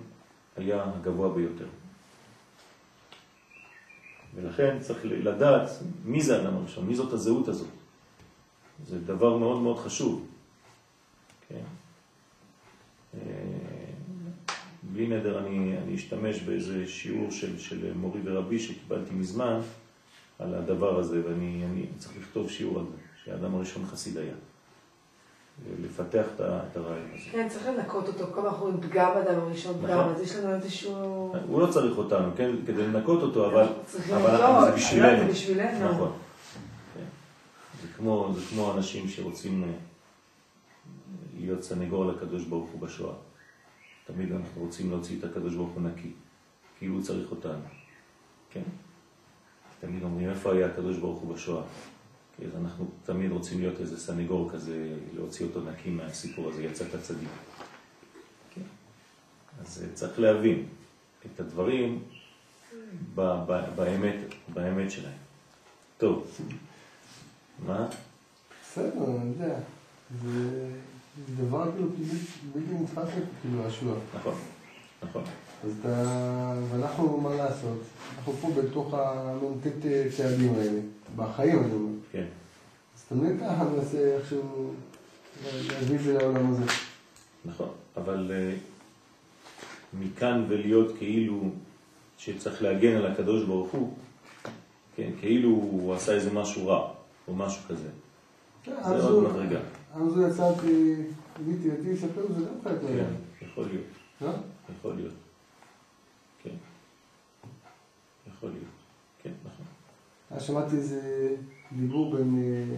[0.57, 1.67] היה הגבוה ביותר.
[4.37, 5.71] ולכן צריך לדעת
[6.05, 7.69] מי זה האדם הראשון, מי זאת הזהות הזאת.
[8.87, 10.27] זה דבר מאוד מאוד חשוב.
[11.49, 11.65] כן?
[13.15, 13.21] אה,
[14.83, 19.61] בלי נדר אני, אני אשתמש באיזה שיעור של, של מורי ורבי שקיבלתי מזמן
[20.39, 24.35] על הדבר הזה, ואני אני צריך לכתוב שיעור על זה, שהאדם הראשון חסיד היה.
[25.83, 27.31] לפתח את הרעיון הזה.
[27.31, 28.27] כן, צריך לנקות אותו.
[28.35, 30.15] כל אנחנו אומרים פגם אדם הראשון, פגם, נכון.
[30.15, 31.35] אז יש לנו איזשהו...
[31.49, 32.51] הוא לא צריך אותנו, כן?
[32.67, 33.67] כדי לנקות אותו, אבל,
[34.15, 34.71] אבל.
[34.71, 35.19] זה בשבילנו.
[35.19, 35.93] זה בשבילנו.
[35.93, 36.13] נכון.
[36.95, 37.05] כן.
[37.83, 39.69] זה כמו, אנשים שרוצים אה,
[41.39, 43.15] להיות סנגור לקדוש ברוך הוא בשואה.
[44.07, 46.13] תמיד אנחנו רוצים להוציא את הקדוש ברוך הוא נקי,
[46.79, 47.65] כי הוא צריך אותנו.
[48.51, 48.63] כן?
[49.81, 51.63] תמיד אומרים, איפה היה הקדוש ברוך הוא בשואה?
[52.45, 57.29] אז אנחנו תמיד רוצים להיות איזה סנגור כזה, להוציא אותו נקי מהסיפור הזה, יצאת צדיק.
[58.55, 58.61] כן?
[59.61, 60.65] אז אה, צריך להבין
[61.35, 62.03] את הדברים
[63.15, 64.17] ב- ב- באמת,
[64.55, 65.13] באמת שלהם.
[65.99, 66.27] טוב,
[67.67, 67.87] מה?
[68.63, 68.91] בסדר,
[69.23, 69.59] אני יודע.
[70.23, 70.69] זה
[71.37, 71.89] דבר כאילו
[72.55, 73.09] בלתי- נתפס
[73.43, 73.95] כאילו השוע.
[74.19, 74.35] נכון,
[75.03, 75.23] נכון.
[75.65, 76.03] אז אתה...
[76.71, 77.79] ואנחנו, מה לעשות?
[78.19, 79.67] אנחנו פה בתוך המ"ט
[80.17, 80.81] צעדים האלה.
[81.17, 81.96] בחיים, אני אומר.
[82.17, 82.27] כן,
[82.95, 84.73] אז תמיד ככה ננסה איכשהו
[85.45, 86.65] להביא את זה לעולם הזה.
[87.45, 87.69] נכון.
[87.97, 88.55] אבל אה,
[90.01, 91.51] מכאן ולהיות כאילו
[92.19, 93.95] שצריך להגן על הקדוש ברוך הוא,
[94.97, 96.95] כן, כאילו הוא עשה איזה משהו רע,
[97.29, 97.89] או משהו כזה.
[98.63, 99.61] כן, זה עוד מדרגה.
[99.95, 100.53] אז הוא יצא,
[101.45, 103.15] גיליתי אותי, יספר, זה גם חלק כן, מהעניין.
[103.43, 103.85] יכול להיות,
[104.21, 104.31] לא?
[104.79, 105.15] יכול להיות.
[106.43, 106.57] כן.
[108.29, 108.65] יכול להיות.
[109.23, 109.67] כן, נכון.
[110.31, 111.01] אז שמעתי איזה
[111.81, 112.77] דיבור בין אה,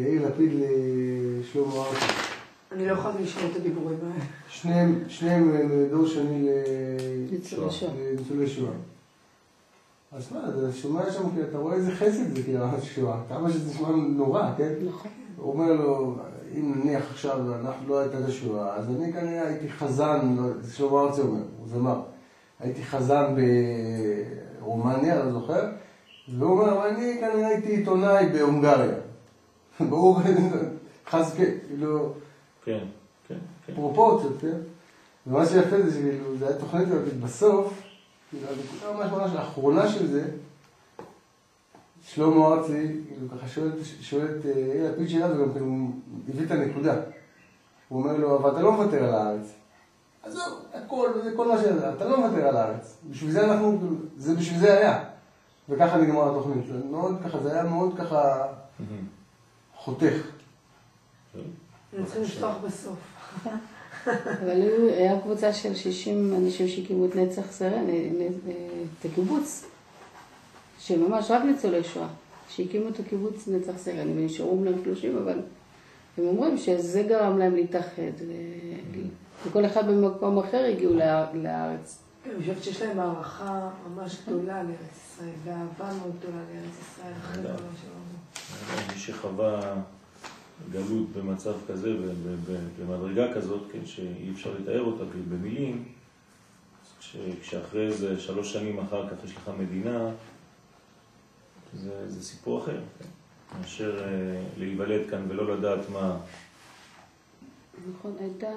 [0.00, 2.04] יאיר לפיד לשלמה ארצי.
[2.72, 4.24] אני לא יכולה לשמוע את הדיבורים האלה.
[4.48, 6.48] שניהם, שניהם הם דור שני
[7.44, 7.92] שואה.
[7.98, 8.72] לניצולי שואה.
[10.12, 13.20] אז מה, אתה שומע שם, אתה רואה איזה חסד זה כאילו, השואה.
[13.28, 14.72] כמה שזה נשמע נורא, כן?
[14.88, 15.10] נכון.
[15.36, 16.16] הוא אומר לו,
[16.58, 20.76] אם נניח עכשיו אנחנו לא הייתה את השואה, אז אני כנראה הייתי חזן, לא, זה
[20.76, 22.00] שלמה ארצי אומר, הוא זמר.
[22.60, 23.34] הייתי חזן
[24.60, 25.70] ברומניה, לא זוכר,
[26.28, 28.96] והוא אומר, אבל אני כנראה הייתי עיתונאי בהונגריה.
[29.90, 30.20] ברור,
[31.10, 32.12] חס כאילו,
[32.64, 32.84] כן,
[33.28, 33.74] כן, כן.
[33.74, 34.56] פרופורציות, כן?
[35.26, 37.82] ומה שיפה זה שכאילו, זה היה תוכנית כזאת, בסוף,
[38.30, 40.24] כאילו, הנקודה ממש ממש האחרונה של זה,
[42.04, 43.48] שלמה ארצי, כאילו ככה
[44.00, 45.66] שואל, את אה, יאיר לפיד שאלה, וגם כאילו
[46.28, 46.94] הביא את הנקודה.
[47.88, 49.52] הוא אומר לו, אבל אתה לא מוותר על הארץ.
[50.22, 52.96] עזוב, הכל, זה כל מה שזה, אתה לא מוותר על הארץ.
[53.10, 55.04] בשביל זה אנחנו, כאילו, זה בשביל זה היה.
[55.68, 56.66] וככה נגמר התוכנית.
[56.66, 58.46] זה מאוד ככה, זה היה מאוד ככה.
[59.76, 60.14] חותך.
[62.04, 62.98] צריכים לפתוח בסוף.
[64.42, 67.84] אבל היו- היה קבוצה של 60 אנשים שהקימו את נצח סרן,
[69.00, 69.64] את הקיבוץ,
[70.78, 72.06] שממש רק ניצולי שואה,
[72.48, 75.38] שהקימו את הקיבוץ נצח סרן, הם נשארו אומנם 30, אבל
[76.18, 78.98] הם אומרים שזה גרם להם להתאחד, ו-
[79.48, 80.94] וכל אחד במקום אחר הגיעו
[81.34, 81.98] לארץ.
[82.26, 87.42] אני חושבת שיש להם הערכה ממש גדולה לארץ ישראל, ואהבה מאוד גדולה לארץ ישראל, אחרי
[87.42, 88.92] כל מה שלנו.
[88.92, 89.74] מי שחווה
[90.72, 91.94] גלות במצב כזה,
[92.78, 95.84] במדרגה כזאת, כן, שאי אפשר לתאר אותה במילים,
[97.40, 100.10] כשאחרי זה שלוש שנים אחר כך יש לך מדינה,
[101.74, 103.08] זה, זה סיפור אחר, כן?
[103.60, 106.16] מאשר אה, להיוולד כאן ולא לדעת מה...
[107.90, 108.50] נכון, הייתה,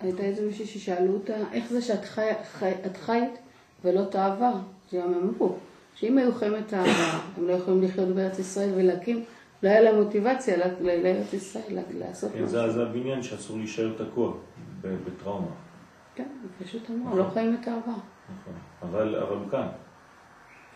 [0.00, 3.38] הייתה איזו מישהי ששאלו אותה, איך זה שאת חי, חי, חיית
[3.84, 4.52] ולא את העבר?
[4.90, 5.56] שגם הם אמרו,
[5.94, 9.24] שאם היו חיים את העבר, הם לא יכולים לחיות בארץ ישראל ולהקים,
[9.62, 14.32] לא היה להם מוטיבציה לארץ ישראל, לעשות כן, זה, זה הבניין שאסור להישאר תקוע
[14.80, 15.50] בטראומה,
[16.14, 16.28] כן,
[16.64, 17.80] פשוט אמרו, לא חיים את העבר.
[18.40, 18.54] נכון.
[18.82, 19.66] אבל, אבל הוא כאן.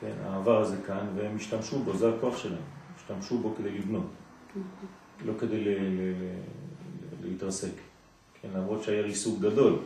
[0.01, 2.63] כן, העבר הזה כאן, והם השתמשו בו, זה הכוח שלהם.
[2.97, 4.07] השתמשו בו כדי לבנות,
[5.25, 5.65] לא כדי
[7.23, 7.73] להתרסק.
[8.43, 9.79] כן, למרות שהיה ריסוק גדול.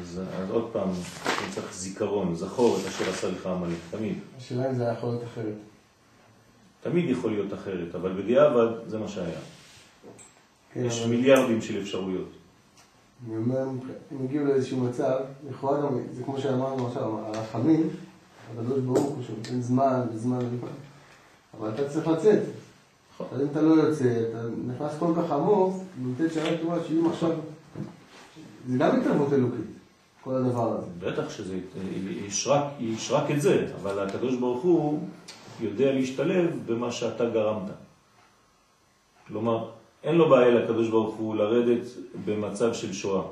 [0.00, 0.88] אז, אז עוד פעם,
[1.26, 4.14] אני צריך זיכרון, זכור את אשר עשה לך עמלק, תמיד.
[4.36, 5.54] השאלה אם זה היה יכול להיות אחרת.
[6.82, 9.38] תמיד יכול להיות אחרת, אבל בדיעבד זה מה שהיה.
[10.72, 12.28] כן, יש אבל- מיליארדים של אפשרויות.
[13.26, 13.62] אני אומר,
[14.12, 15.18] אם הגיעו לאיזשהו מצב,
[15.50, 17.88] לכאורה גם, זה כמו שאמרנו עכשיו, הרחמים,
[18.52, 20.68] הקדוש ברוך הוא שנותן זמן וזמן וזמן,
[21.58, 22.40] אבל אתה צריך לצאת.
[23.20, 23.26] נכון.
[23.32, 27.30] אז אם אתה לא יוצא, אתה נכנס כל כך עמוק, נותן שעה טובה שאם עכשיו,
[28.68, 29.66] זה גם התערבות אלוקית,
[30.24, 30.86] כל הדבר הזה.
[30.98, 31.58] בטח שזה,
[32.26, 35.08] יש רק, יש רק את זה, אבל הקדוש ברוך הוא
[35.60, 37.70] יודע להשתלב במה שאתה גרמת.
[39.28, 39.70] כלומר,
[40.04, 41.86] אין לו בעיה לקדוש ברוך הוא לרדת
[42.24, 43.22] במצב של שואה,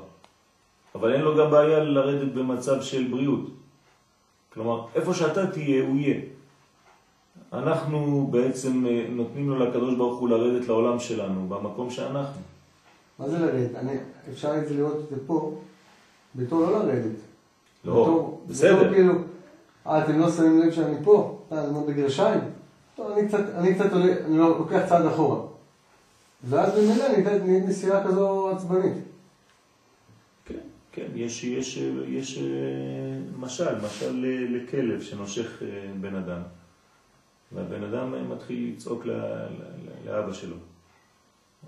[0.95, 3.49] אבל אין לו גם בעיה לרדת במצב של בריאות.
[4.53, 6.21] כלומר, איפה שאתה תהיה, הוא יהיה.
[7.53, 12.41] אנחנו בעצם אה, נותנים לו לקדוש ברוך הוא לרדת לעולם שלנו, במקום שאנחנו.
[13.19, 13.75] מה זה לרדת?
[13.75, 13.91] אני,
[14.31, 15.55] אפשר את זה לראות את זה פה,
[16.35, 17.15] בתור לא לרדת.
[17.85, 18.75] לא, בתור- בסדר.
[18.79, 19.13] בתור כאילו,
[19.87, 21.39] אה, אתם לא שמים לב שאני פה?
[21.47, 22.39] אתה, אני אומר בגרשיים?
[22.95, 25.39] טוב, אני קצת, אני קצת עולה, אני לא- לוקח צעד אחורה.
[26.43, 28.93] ואז במילא ניתנת נסיעה כזו עצבנית.
[30.45, 30.53] כן,
[30.91, 32.43] כן, יש, יש, יש אה,
[33.39, 35.67] משל, משל אה, לכלב שנושך אה,
[36.01, 36.41] בן אדם,
[37.51, 39.03] והבן אדם אה, מתחיל לצעוק
[40.05, 40.55] לאבא שלו.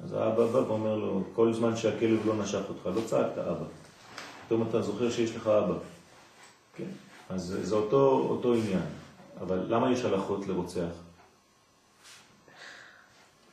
[0.04, 3.65] אז האבא בא ואומר לו, כל זמן שהכלב לא נשך אותך, לא צעקת אבא.
[4.46, 5.74] פתאום אתה זוכר שיש לך אבא.
[6.76, 6.89] כן,
[7.30, 8.82] אז זה- אותו, אותו עניין.
[9.42, 10.89] אבל למה יש הלכות לרוצח?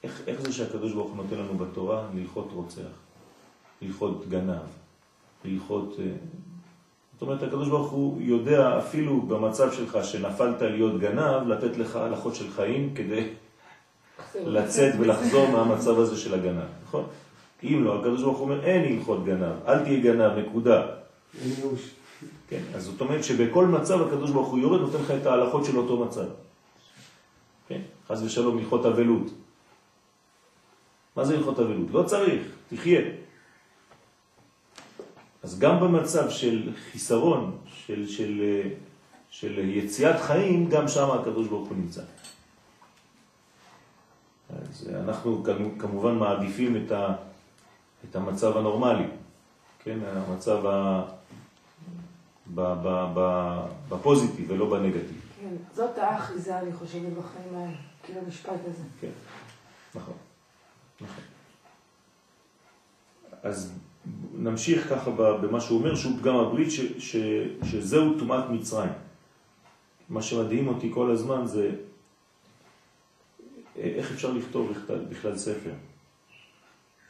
[0.03, 2.91] איך, איך זה שהקדוש ברוך הוא נותן לנו בתורה ללכות רוצח,
[3.83, 4.63] ללכות גנב,
[5.45, 5.97] ללכות...
[7.17, 12.35] זאת אומרת, הקדוש ברוך הוא יודע אפילו במצב שלך שנפלת להיות גנב, לתת לך הלכות
[12.35, 13.29] של חיים כדי
[14.57, 17.05] לצאת ולחזור מהמצב הזה של הגנב, נכון?
[17.63, 20.87] אם לא, הקדוש ברוך הוא אומר, אין הלכות גנב, אל תהיה גנב, נקודה.
[22.49, 25.77] כן, אז זאת אומרת שבכל מצב הקדוש ברוך הוא יורד, נותן לך את ההלכות של
[25.79, 26.27] אותו מצב.
[27.69, 29.31] כן, חז ושלום, הלכות אבלות.
[31.17, 31.91] מה זה הלכות אבלות?
[31.93, 33.01] לא צריך, תחיה.
[35.47, 38.43] אז גם במצב של חיסרון, של, של,
[39.31, 42.03] של יציאת חיים, גם שם הקדוש ברוך הוא נמצא.
[44.51, 45.45] אז אנחנו
[45.79, 47.15] כמובן מעדיפים את, ה,
[48.11, 49.07] את המצב הנורמלי,
[49.85, 51.05] כן, המצב ה,
[52.55, 53.21] ב, ב, ב,
[53.89, 55.21] בפוזיטיב ולא בנגטיב.
[55.41, 58.83] כן, זאת האחיזה, אני חושבת, בחיים האלה, כאילו המשפט הזה.
[59.01, 59.11] כן,
[59.95, 60.15] נכון,
[61.01, 61.25] נכון.
[63.43, 63.73] אז
[64.39, 67.17] נמשיך ככה במה שהוא אומר, שהוא פגם הברית, ש, ש,
[67.65, 68.93] שזהו טומאת מצרים.
[70.09, 71.71] מה שמדהים אותי כל הזמן זה
[73.77, 74.73] איך אפשר לכתוב
[75.09, 75.71] בכלל ספר.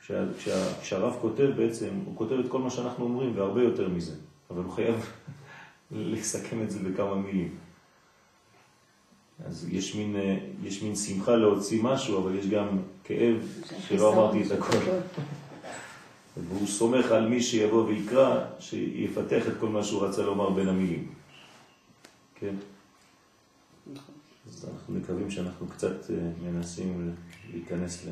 [0.00, 4.14] כשה, כשה, כשהרב כותב בעצם, הוא כותב את כל מה שאנחנו אומרים והרבה יותר מזה,
[4.50, 5.10] אבל הוא חייב
[5.90, 7.54] לסכם את זה בכמה מילים.
[9.46, 10.16] אז יש מין,
[10.64, 12.68] יש מין שמחה להוציא משהו, אבל יש גם
[13.04, 13.36] כאב
[13.88, 14.76] שלא אמרתי את הכל.
[16.36, 21.12] והוא סומך על מי שיבוא ויקרא, שיפתח את כל מה שהוא רצה לומר בין המילים.
[22.34, 22.54] כן?
[24.46, 27.14] אז אנחנו מקווים שאנחנו קצת אה, מנסים
[27.52, 28.06] להיכנס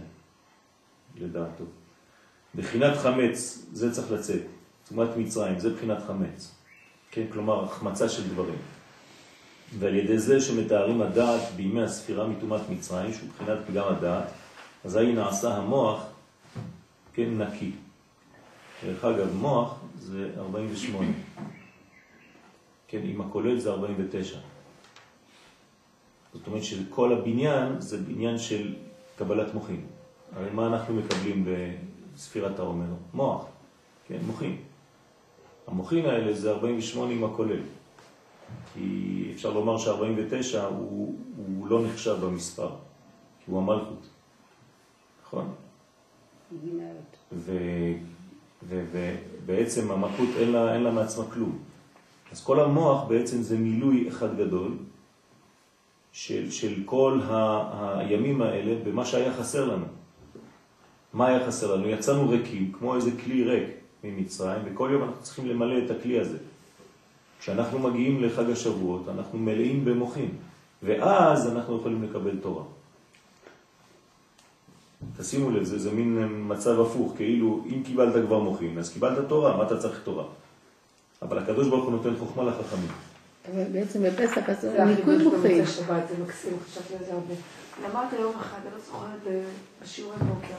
[1.16, 1.64] לדעתו.
[2.54, 4.42] בחינת חמץ, זה צריך לצאת.
[4.88, 6.54] תומת מצרים, זה בחינת חמץ.
[7.10, 8.58] כן, כלומר, החמצה של דברים.
[9.78, 14.24] ועל ידי זה שמתארים הדעת בימי הספירה מתומת מצרים, שהוא בחינת פגם הדעת,
[14.84, 16.04] אזי נעשה המוח,
[17.12, 17.72] כן, נקי.
[18.84, 21.06] דרך אגב, מוח זה 48.
[22.88, 24.38] כן, אם הכולל זה 49.
[26.32, 28.74] זאת אומרת שכל הבניין זה בניין של
[29.18, 29.86] קבלת מוחים.
[30.36, 31.46] הרי מה אנחנו מקבלים
[32.14, 32.86] בספירת העומר?
[33.14, 33.44] מוח,
[34.06, 34.62] כן, מוחים.
[35.66, 37.60] המוחים האלה זה 48 עם הכולל.
[38.74, 42.70] כי אפשר לומר ש-49 הוא, הוא לא נחשב במספר,
[43.44, 44.08] כי הוא המלכות,
[45.22, 45.54] נכון?
[48.68, 51.58] ובעצם המלכות אין לה, אין לה מעצמה כלום.
[52.32, 54.72] אז כל המוח בעצם זה מילוי אחד גדול
[56.12, 59.86] של, של כל ה, הימים האלה במה שהיה חסר לנו.
[61.12, 61.88] מה היה חסר לנו?
[61.88, 63.68] יצאנו ריקים, כמו איזה כלי ריק
[64.04, 66.38] ממצרים, וכל יום אנחנו צריכים למלא את הכלי הזה.
[67.40, 70.28] כשאנחנו מגיעים לחג השבועות, אנחנו מלאים במוחים,
[70.82, 72.64] ואז אנחנו יכולים לקבל תורה.
[75.18, 79.56] תשימו לב, זה, זה מין מצב הפוך, כאילו אם קיבלת כבר מוחים, אז קיבלת תורה,
[79.56, 80.24] מה אתה צריך תורה?
[81.22, 82.88] אבל הקדוש ברוך הוא נותן חוכמה לחכמים.
[83.52, 85.64] אבל בעצם בפסח עשו ניקוי מוחים.
[85.64, 87.34] זה שבת, זה מקסים, חשבתי על זה הרבה.
[87.92, 89.44] אמרתי יום אחד, אני לא זוכרת
[89.82, 90.54] בשיעורי בוקר,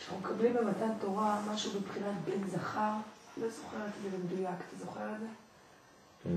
[0.00, 2.92] שאנחנו מקבלים במתן תורה משהו בבחינת בן זכר,
[3.42, 5.26] לא זוכרת את זה במדויק, אתה זוכר את זה?
[6.26, 6.32] אה,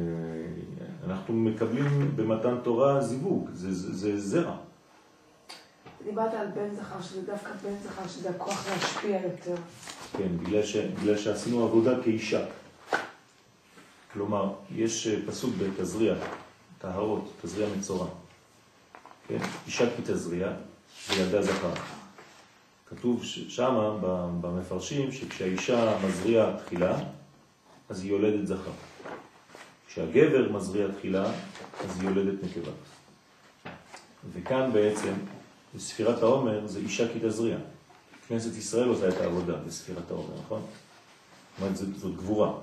[1.07, 4.55] אנחנו מקבלים במתן תורה זיווג, זה, זה, זה זרע.
[6.03, 9.55] דיברת על בן זכר, שזה דווקא בן זכר, שזה הכוח להשפיע יותר.
[10.17, 12.45] כן, בגלל, ש, בגלל שעשינו עבודה כאישה.
[14.13, 16.15] כלומר, יש אה, פסוק בתזריע,
[16.77, 18.07] טהרות, תזריע מצורע.
[19.27, 19.37] כן?
[19.67, 20.51] אישה כי תזריע,
[21.09, 21.73] וילדה זכר.
[22.89, 23.97] כתוב שם
[24.41, 26.99] במפרשים שכשהאישה מזריעה תחילה,
[27.89, 28.71] אז היא יולדת זכר.
[29.87, 31.31] כשהגבר מזריע תחילה,
[31.83, 32.71] אז היא יולדת נקבה.
[34.33, 35.13] וכאן בעצם,
[35.75, 37.57] בספירת העומר זה אישה כי תזריע.
[38.27, 40.61] כנסת ישראל עושה את העבודה בספירת העומר, נכון?
[41.59, 42.53] זאת אומרת, זאת גבורה.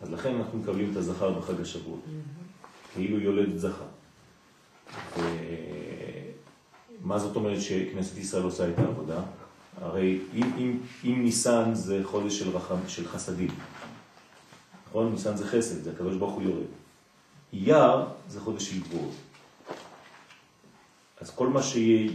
[0.00, 2.00] אז לכן אנחנו מקבלים את הזכר בחג השבועות,
[2.94, 3.84] כאילו יולדת זכר.
[7.00, 9.20] מה זאת אומרת שכנסת ישראל עושה את העבודה?
[9.80, 13.50] הרי אם, אם, אם ניסן זה חודש של, רחם, של חסדים,
[14.88, 15.12] נכון?
[15.12, 16.66] ניסן זה חסד, זה הקדוש ברוך הוא יורד.
[17.52, 19.14] אייר זה חודש של גבורות.
[21.24, 22.10] אז כל מה שיהיה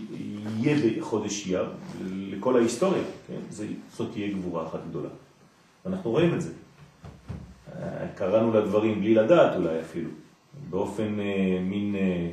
[1.00, 1.70] בחודש אייר,
[2.12, 3.40] לכל ההיסטוריה, כן?
[3.50, 5.10] זה, זאת תהיה גבורה אחת גדולה.
[5.86, 6.52] ואנחנו רואים את זה.
[8.16, 10.10] קראנו לדברים בלי לדעת אולי אפילו,
[10.70, 12.30] באופן אה, מין, אה,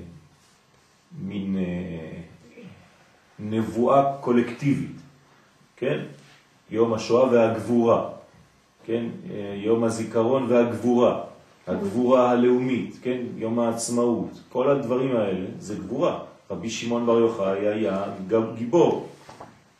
[1.23, 2.21] מין אה,
[3.39, 4.97] נבואה קולקטיבית,
[5.77, 5.99] כן?
[6.71, 8.09] יום השואה והגבורה,
[8.85, 9.05] כן?
[9.31, 11.21] אה, יום הזיכרון והגבורה,
[11.67, 13.19] הגבורה הלאומית, כן?
[13.37, 16.36] יום העצמאות, כל הדברים האלה זה גבורה.
[16.51, 18.05] רבי שמעון בר יוחאי היה
[18.55, 19.09] גיבור,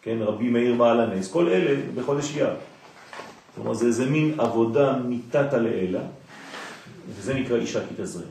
[0.03, 0.17] כן?
[0.21, 2.55] רבי מאיר בעל הנס, כל אלה בחודש אייר.
[3.55, 6.01] כלומר, זה איזה מין עבודה מתתא לאלה,
[7.09, 8.29] וזה נקרא אישה כי תזריע.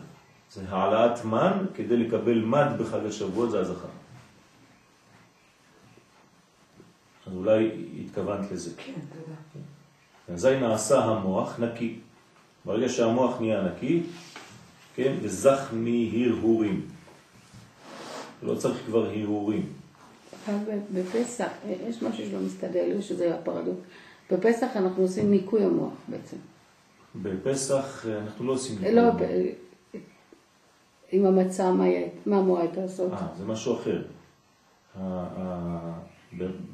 [0.54, 3.88] זה העלאת מן כדי לקבל מד בחג השבועות, זה הזכר.
[7.28, 7.70] אז אולי
[8.06, 8.72] התכוונת לזה.
[8.78, 10.36] כן, תודה.
[10.36, 11.96] אזי נעשה המוח נקי.
[12.66, 14.04] ברגע שהמוח נהיה נקי,
[14.96, 16.82] כן, וזך מהרהורים.
[18.46, 19.74] לא צריך כבר הרהורים.
[20.94, 21.50] בפסח,
[21.88, 23.80] יש משהו שלא מסתדר לי, שזה הפרדוקס.
[24.32, 26.38] בפסח אנחנו עושים ניקוי המוח בעצם.
[27.16, 29.22] בפסח אנחנו לא עושים ניקוי לא, המוח.
[31.12, 31.72] עם המצה,
[32.26, 33.12] מה המוח הייתה לעשות?
[33.14, 34.02] אה, זה משהו אחר.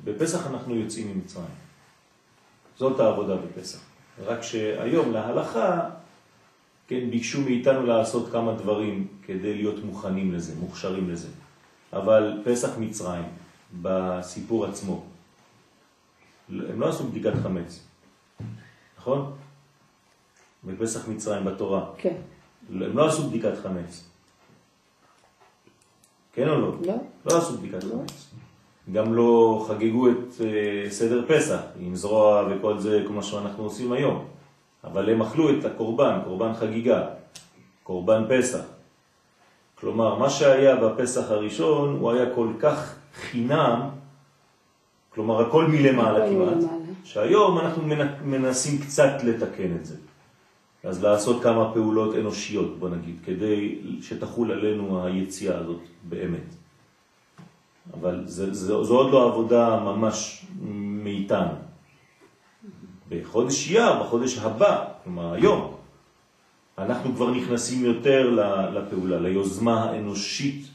[0.03, 1.45] בפסח אנחנו יוצאים ממצרים.
[2.77, 3.79] זאת העבודה בפסח.
[4.25, 5.89] רק שהיום להלכה,
[6.87, 11.27] כן, ביקשו מאיתנו לעשות כמה דברים כדי להיות מוכנים לזה, מוכשרים לזה.
[11.93, 13.23] אבל פסח מצרים,
[13.81, 15.03] בסיפור עצמו,
[16.49, 17.79] הם לא עשו בדיקת חמץ,
[18.97, 19.31] נכון?
[20.63, 21.85] בפסח מצרים, בתורה.
[21.97, 22.15] כן.
[22.69, 24.03] הם לא עשו בדיקת חמץ.
[26.33, 26.75] כן או לא?
[26.85, 26.93] לא?
[27.25, 28.31] לא עשו בדיקת חמץ.
[28.91, 34.25] גם לא חגגו את אה, סדר פסח עם זרוע וכל זה, כמו שאנחנו עושים היום.
[34.83, 37.07] אבל הם אכלו את הקורבן, קורבן חגיגה,
[37.83, 38.63] קורבן פסח.
[39.81, 43.81] כלומר, מה שהיה בפסח הראשון הוא היה כל כך חינם,
[45.13, 46.67] כלומר הכל מלמעלה כמעט, מלמעלה.
[47.03, 49.95] שהיום אנחנו מנ- מנסים קצת לתקן את זה.
[50.83, 56.47] אז לעשות כמה פעולות אנושיות, בוא נגיד, כדי שתחול עלינו היציאה הזאת באמת.
[57.93, 60.45] אבל זה, זה, זו עוד לא עבודה ממש
[61.03, 61.53] מאיתנו.
[63.09, 65.73] בחודש אייר, בחודש הבא, כלומר היום,
[66.81, 68.29] אנחנו כבר נכנסים יותר
[68.73, 70.67] לפעולה, ליוזמה האנושית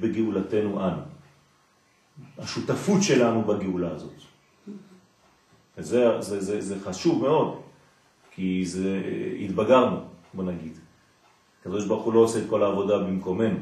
[0.00, 1.02] בגאולתנו אנו.
[2.38, 4.12] השותפות שלנו בגאולה הזאת.
[5.78, 7.60] וזה זה, זה, זה חשוב מאוד,
[8.30, 9.02] כי זה,
[9.44, 9.96] התבגרנו,
[10.34, 10.72] בוא נגיד.
[11.60, 13.58] הקדוש ברוך הוא לא עושה את כל העבודה במקומנו.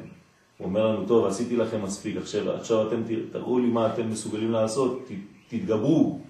[0.58, 4.50] הוא אומר לנו, טוב, עשיתי לכם מספיק, עכשיו, עכשיו אתם תראו לי מה אתם מסוגלים
[4.50, 5.12] לעשות, ת,
[5.48, 6.20] תתגברו,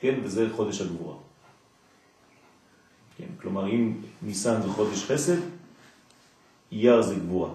[0.00, 1.23] כן, וזה חודש הגבורה.
[3.16, 5.36] כן, כלומר, אם ניסן זה חודש חסד,
[6.72, 7.50] אייר זה גבורה.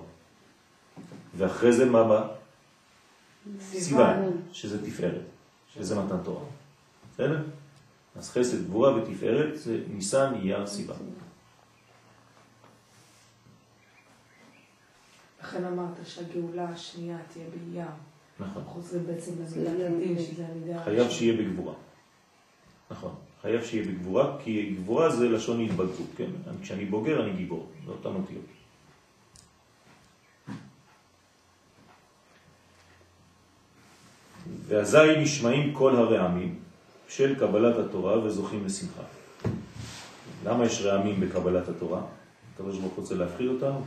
[1.38, 2.28] ואחרי זה מה בא?
[3.60, 5.22] סיוון, שזה תפארת,
[5.74, 6.46] שזה מתן תורה.
[7.14, 7.44] בסדר?
[8.16, 10.98] אז חסד, גבורה ותפארת זה ניסן, אייר, סיוון.
[15.44, 17.88] לכן אמרת שהגאולה השנייה תהיה באייר.
[18.40, 18.64] נכון.
[18.68, 19.32] חוזרים בעצם
[20.52, 21.74] המידה חייב שיהיה בגבורה.
[22.92, 23.16] נכון.
[23.42, 26.30] חייב שיהיה בגבורה, כי גבורה זה לשון התבגרות, כן?
[26.62, 28.46] כשאני בוגר אני גיבור, זה אותן אותיות.
[34.68, 36.60] ואזי נשמעים כל הרעמים
[37.08, 39.02] של קבלת התורה וזוכים לשמחה.
[40.46, 42.02] למה יש רעמים בקבלת התורה?
[42.54, 43.82] הקדוש ברוך רוצה להפחיד אותנו?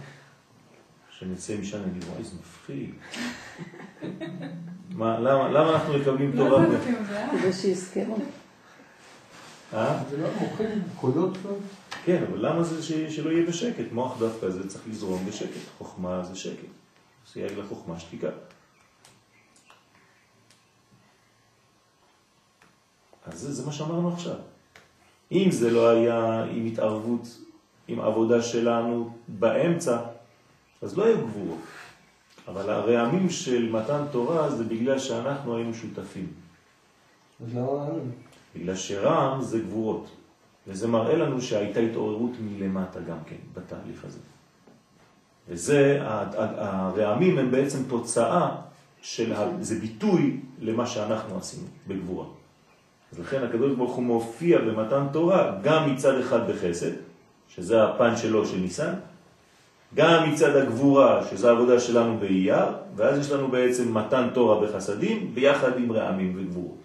[1.19, 2.91] שנצא משם ונגיד, וואי, זה מפחיד.
[4.99, 6.67] מה, למה, למה אנחנו מקבלים לא תורה?
[7.33, 8.19] כדי שיזכרו.
[9.75, 10.03] אה?
[10.11, 11.51] זה לא מוחים, קולות לא?
[12.05, 12.93] כן, אבל למה זה ש...
[12.93, 13.93] שלא יהיה בשקט?
[13.93, 15.61] מוח דווקא זה צריך לזרום בשקט.
[15.79, 16.69] חוכמה זה שקט.
[17.33, 18.29] סייג לחוכמה שתיקה.
[23.27, 24.37] אז זה, זה מה שאמרנו עכשיו.
[25.33, 27.39] אם זה לא היה עם התערבות,
[27.89, 29.99] עם עבודה שלנו באמצע,
[30.83, 31.61] אז לא היו גבורות.
[32.49, 36.27] אבל הרעמים של מתן תורה זה בגלל שאנחנו היינו שותפים.
[37.45, 37.87] אז למה...
[38.57, 40.07] בגלל שרעם זה גבורות,
[40.67, 44.19] וזה מראה לנו שהייתה התעוררות מלמטה גם כן בתהליך הזה.
[45.49, 48.57] וזה, הרעמים הם בעצם תוצאה
[49.03, 52.27] של, זה ביטוי למה שאנחנו עשינו בגבורה.
[53.13, 56.93] אז לכן הקדוש ברוך הוא מופיע במתן תורה גם מצד אחד בחסד,
[57.49, 58.95] שזה הפן שלו של ניסן,
[59.95, 65.79] גם מצד הגבורה, שזה העבודה שלנו באייר, ואז יש לנו בעצם מתן תורה בחסדים, ביחד
[65.79, 66.82] עם רעמים וגבורות.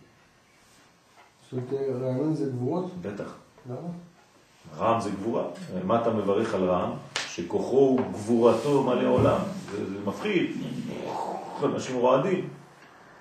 [1.52, 2.92] זאת אומרת, רעיון זה גבורות?
[3.02, 3.36] בטח.
[3.70, 3.78] למה?
[4.78, 5.44] רעם זה גבורה.
[5.84, 6.92] מה אתה מברך על רעם?
[7.28, 9.40] שכוחו הוא גבורתו מלא עולם.
[9.72, 10.52] זה, זה מפחיד.
[11.64, 12.50] אנשים רועדים.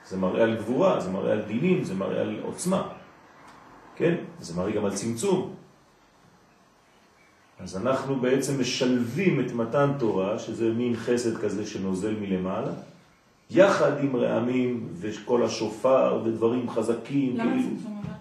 [0.08, 2.88] זה מראה על גבורה, זה מראה על דינים, זה מראה על עוצמה.
[3.96, 4.14] כן?
[4.40, 5.54] זה מראה גם על צמצום.
[7.58, 12.72] אז אנחנו בעצם משלבים את מתן תורה, שזה מין חסד כזה שנוזל מלמעלה,
[13.50, 17.36] יחד עם רעמים וכל השופר ודברים חזקים.
[17.36, 17.68] למה כאילו.
[17.76, 18.12] צמצום אבל?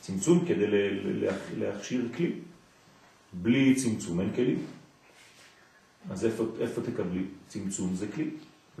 [0.00, 2.32] צמצום כדי ל- ל- להכ- להכשיר כלי.
[3.32, 4.62] בלי צמצום אין כלים.
[6.10, 7.24] אז איפה, איפה תקבלי?
[7.48, 8.30] צמצום זה כלי.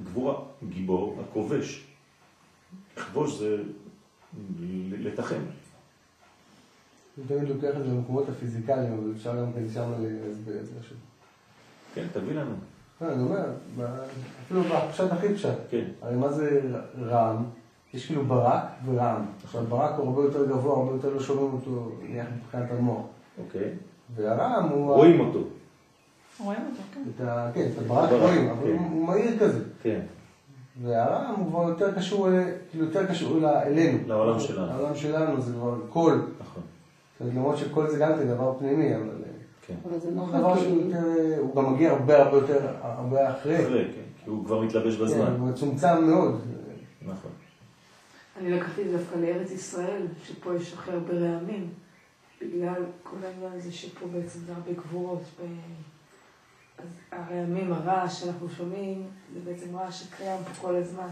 [0.04, 0.34] גבורה,
[0.68, 1.84] גיבור, הכובש.
[2.96, 3.56] לכבוש זה
[4.90, 5.40] לתחם.
[7.18, 10.72] אני תמיד לוקח את זה למקומות הפיזיקליים, אבל אפשר גם כן שם להסביר את זה.
[11.94, 12.54] כן, תביא לנו.
[13.02, 13.44] לא, אני אומר,
[14.46, 15.48] אפילו בפשט הכי פשט.
[15.70, 15.84] כן.
[16.02, 16.60] הרי מה זה
[17.02, 17.36] רעם?
[17.94, 19.22] יש כאילו ברק ורעם.
[19.44, 23.02] עכשיו ברק הוא הרבה יותר גבוה, הרבה יותר לא שומעים אותו, נניח מבחינת המוח.
[23.38, 23.70] אוקיי.
[24.14, 24.94] והרעם הוא...
[24.94, 25.38] רואים אותו.
[26.44, 27.24] רואים אותו, כן.
[27.54, 28.76] כן, את הברק ברק, רואים, אבל כן.
[28.90, 29.60] הוא מהיר כזה.
[29.82, 30.00] כן.
[30.82, 32.28] והרעם הוא כבר יותר קשור,
[32.70, 33.98] כאילו יותר קשור אל- אלינו.
[34.06, 34.72] לעולם שלנו.
[34.72, 36.26] העולם שלנו זה כבר קול.
[36.40, 36.62] נכון.
[37.20, 39.08] למרות שקול זה גם כן דבר פנימי, אבל...
[39.66, 39.74] כן.
[39.88, 40.60] אבל זה הוא נכון, דבר.
[40.60, 43.66] שהוא גם מגיע הרבה הרבה יותר, הרבה אחרי.
[43.66, 44.24] אחרי, כן.
[44.24, 45.36] כי הוא כבר מתלבש כן, בזמן.
[45.38, 46.40] הוא מצומצם מאוד.
[47.02, 47.30] נכון.
[48.36, 51.68] אני לקחתי דווקא לארץ ישראל, שפה יש הכי הרבה רעמים,
[52.40, 55.22] בגלל כל העניין הזה שפה בעצם זה הרבה גבורות.
[55.22, 55.44] ב...
[56.78, 61.08] אז הרעמים, הרעש שאנחנו שומעים, זה בעצם רעש שקיים פה כל הזמן.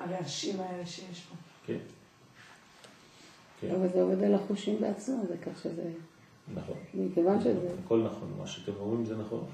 [0.00, 1.36] הרעשים האלה שיש פה.
[1.66, 1.78] כן.
[3.60, 5.82] כן, אבל זה עובד על החושים בעצמו, זה כך שזה...
[6.54, 6.76] נכון.
[6.94, 7.68] מכיוון שזה...
[7.84, 9.44] הכל נכון, מה שאתם אומרים זה נכון.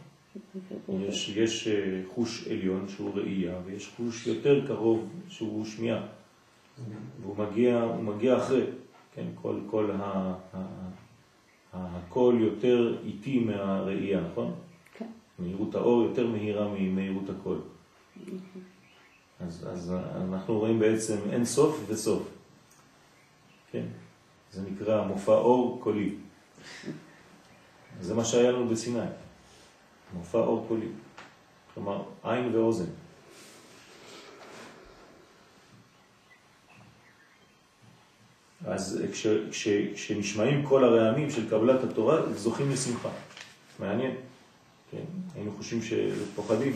[1.09, 6.07] יש, יש אה, חוש עליון שהוא ראייה, ויש חוש יותר קרוב שהוא שמיעה.
[7.23, 8.65] והוא מגיע, מגיע אחרי,
[9.15, 9.95] כן, כל, כל ה,
[10.55, 10.59] ה,
[11.73, 14.55] ה, הקול יותר איטי מהראייה, נכון?
[14.99, 15.07] כן.
[15.39, 17.59] מהירות האור יותר מהירה ממהירות הקול.
[19.41, 22.29] אז, אז אנחנו רואים בעצם אין סוף וסוף.
[23.71, 23.85] כן?
[24.53, 26.15] זה נקרא מופע אור קולי.
[28.01, 29.07] זה מה שהיה לנו בסיני.
[30.15, 30.87] מופע אור קולי.
[31.75, 32.91] כלומר, עין ואוזן.
[38.65, 43.09] אז כש, כש, כשנשמעים כל הרעמים של קבלת התורה, זוכים לשמחה.
[43.79, 44.17] מעניין.
[44.91, 45.05] כן?
[45.35, 46.73] היינו חושבים שפוחדים,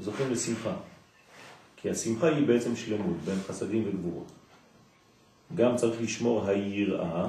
[0.00, 0.72] זוכים לשמחה.
[1.76, 4.32] כי השמחה היא בעצם שלמות בין חסדים וגבורות.
[5.54, 7.26] גם צריך לשמור היראה,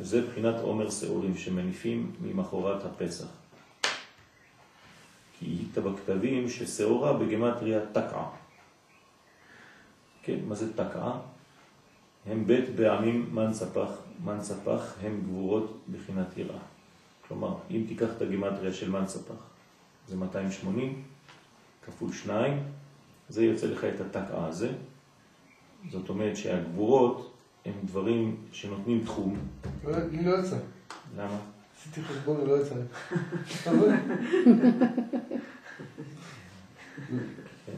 [0.00, 3.26] זה בחינת עומר שעורים שמניפים ממחורת הפסח.
[5.38, 8.30] כי היית בכתבים ששעורה בגמטריה תקעה.
[10.22, 11.20] כן, מה זה תקעה?
[12.26, 13.88] הם בית בעמים מנצפח,
[14.24, 16.58] מנצפח הם גבורות בחינת יראה.
[17.28, 19.34] כלומר, אם תיקח את הגימטריה של מנצפח,
[20.08, 21.02] זה 280
[21.86, 22.62] כפול 2,
[23.28, 24.72] זה יוצא לך את התקעה הזה.
[25.90, 27.37] זאת אומרת שהגבורות
[27.68, 29.36] הם דברים שנותנים תחום.
[29.84, 30.56] לא, לי לא יצא.
[31.16, 31.38] למה?
[31.80, 32.74] עשיתי חשבון ולא יצא.
[33.62, 33.70] אתה?
[37.66, 37.72] כן.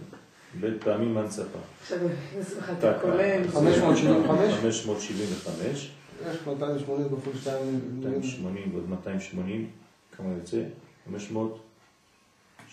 [0.60, 1.58] בית פעמים מנצפח.
[1.82, 2.96] עכשיו, נכנס לך את תקעה.
[2.96, 3.48] הכולל.
[3.50, 4.54] 575?
[4.54, 5.90] 575,
[6.30, 7.80] יש 280 כפול 2.
[7.98, 9.70] 280 ועוד 280,
[10.16, 10.62] כמה יוצא?
[11.06, 11.60] 560.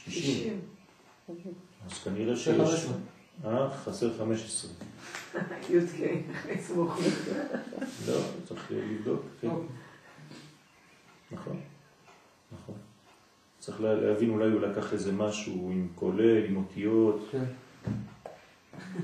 [0.05, 0.59] 60.
[1.85, 2.85] אז כנראה שיש...
[3.41, 3.51] 15.
[3.65, 3.69] אה?
[3.71, 4.71] חסר 15.
[5.69, 6.21] יודקי,
[6.59, 6.99] סמוך.
[8.07, 8.13] לא,
[8.45, 9.21] צריך לבדוק.
[9.41, 9.47] כן.
[9.49, 9.67] אוקיי.
[11.31, 11.59] נכון,
[12.51, 12.75] נכון.
[13.59, 17.27] צריך לה- להבין, אולי הוא לקח איזה משהו עם כולל, עם אותיות.
[17.31, 17.43] כן.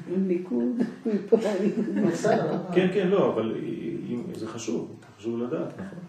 [0.07, 0.55] עם מפה
[1.36, 1.69] אני...
[2.11, 2.63] בסדר.
[2.75, 3.55] כן, כן, לא, אבל
[4.36, 5.99] זה חשוב, חשוב לדעת, נכון.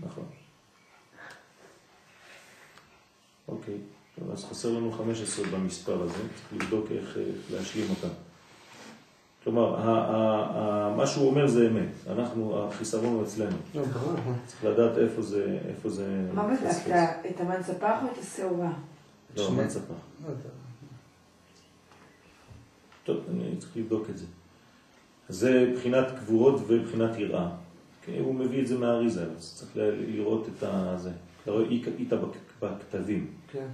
[0.00, 0.24] נכון.
[3.48, 3.78] אוקיי,
[4.32, 8.14] אז חסר לנו 15 במספר הזה, צריך לבדוק איך אה, להשלים אותם.
[9.44, 9.76] כלומר,
[10.96, 13.56] מה שהוא אומר זה אמת, אנחנו, החיסרון הוא אצלנו.
[13.74, 14.14] לא, ברור.
[14.46, 16.26] צריך לדעת איפה זה, איפה זה...
[16.34, 16.48] מה.
[16.48, 16.96] בדקת?
[17.30, 18.72] את המנצפח או את השעורה?
[19.36, 19.94] לא, צפה?
[20.26, 20.32] לא.
[23.04, 24.26] טוב, אני צריך לבדוק את זה.
[25.28, 27.48] זה בחינת גבורות ובחינת יראה.
[28.02, 29.70] כן, הוא מביא את זה מהאריזה, אז צריך
[30.08, 30.94] לראות את ה...
[30.98, 31.10] זה.
[31.42, 33.30] אתה רואה איתה- איתה בכ- בכתבים.
[33.52, 33.66] כן.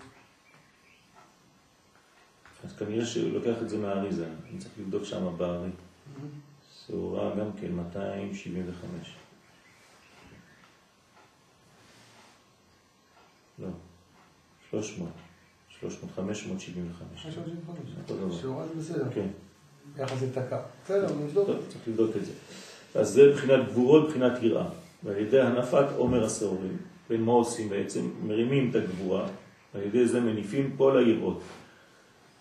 [2.66, 4.26] אז כנראה שהוא לוקח את זה מהאריזה.
[4.50, 5.68] אני צריך לבדוק שם בארי.
[6.86, 9.14] שעורה גם כן 275.
[13.58, 13.68] לא,
[14.70, 15.08] 300.
[15.80, 17.26] 300, 575.
[17.98, 18.36] אותו דבר.
[18.40, 19.04] שיעורה זה בסדר.
[19.14, 19.26] כן.
[19.98, 20.60] יחס לתקע.
[20.84, 21.46] בסדר, נבדוק.
[21.68, 22.32] צריך לבדוק את זה.
[22.94, 24.68] אז זה מבחינת גבורות, מבחינת יראה.
[25.04, 26.76] ועל ידי הנפת עומר השעורים,
[27.08, 28.10] בין מה עושים בעצם?
[28.26, 29.28] מרימים את הגבורה,
[29.74, 31.40] על ידי זה מניפים כל היראות.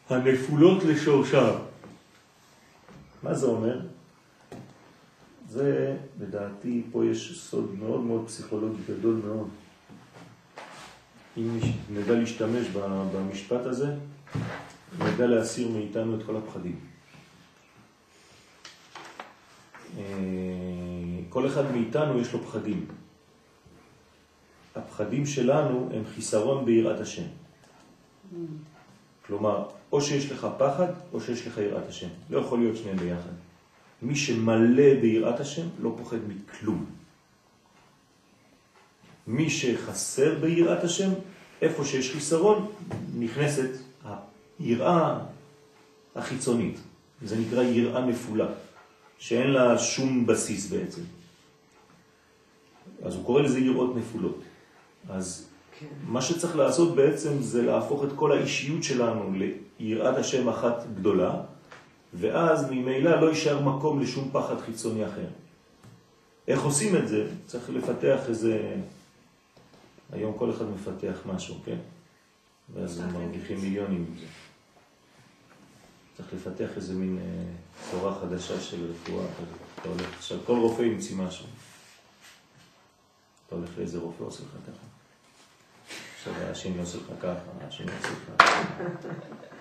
[0.10, 1.56] הנפולות לשורשם.
[3.24, 3.80] מה זה אומר?
[5.50, 9.48] זה, לדעתי, פה יש סוד מאוד מאוד פסיכולוגי גדול מאוד.
[11.38, 11.60] אם
[11.94, 12.68] נדע להשתמש
[13.14, 13.96] במשפט הזה,
[15.00, 16.80] נדע להסיר מאיתנו את כל הפחדים.
[19.98, 20.04] אה,
[21.30, 22.86] כל אחד מאיתנו יש לו פחדים.
[24.76, 27.28] הפחדים שלנו הם חיסרון ביראת השם.
[29.26, 32.08] כלומר, או שיש לך פחד, או שיש לך יראת השם.
[32.30, 33.34] לא יכול להיות שניהם ביחד.
[34.02, 36.86] מי שמלא ביראת השם לא פוחד מכלום.
[39.28, 41.10] מי שחסר ביראת השם,
[41.62, 42.72] איפה שיש חיסרון,
[43.20, 43.70] נכנסת
[44.60, 45.20] היראה
[46.16, 46.80] החיצונית.
[47.24, 48.48] זה נקרא יראה נפולה,
[49.18, 51.02] שאין לה שום בסיס בעצם.
[53.04, 54.42] אז הוא קורא לזה יראות נפולות.
[55.10, 55.48] אז
[55.80, 55.86] כן.
[56.08, 59.34] מה שצריך לעשות בעצם זה להפוך את כל האישיות שלנו
[59.80, 61.42] ליראת השם אחת גדולה,
[62.14, 65.28] ואז ממילא לא יישאר מקום לשום פחד חיצוני אחר.
[66.48, 67.28] איך עושים את זה?
[67.46, 68.76] צריך לפתח איזה...
[70.12, 71.78] היום כל אחד מפתח משהו, כן?
[72.74, 74.26] ואז הם מרוויחים מיליונים עם זה.
[76.18, 77.44] צריך לפתח איזה מין אה,
[77.92, 79.26] צורה חדשה של רפואה.
[79.82, 81.46] אתה הולך, עכשיו כל רופא ימציא משהו.
[83.48, 84.86] אתה הולך לאיזה רופא עושה לך ככה.
[86.18, 89.55] עכשיו השני עושה לך ככה, השני עושה לך ככה.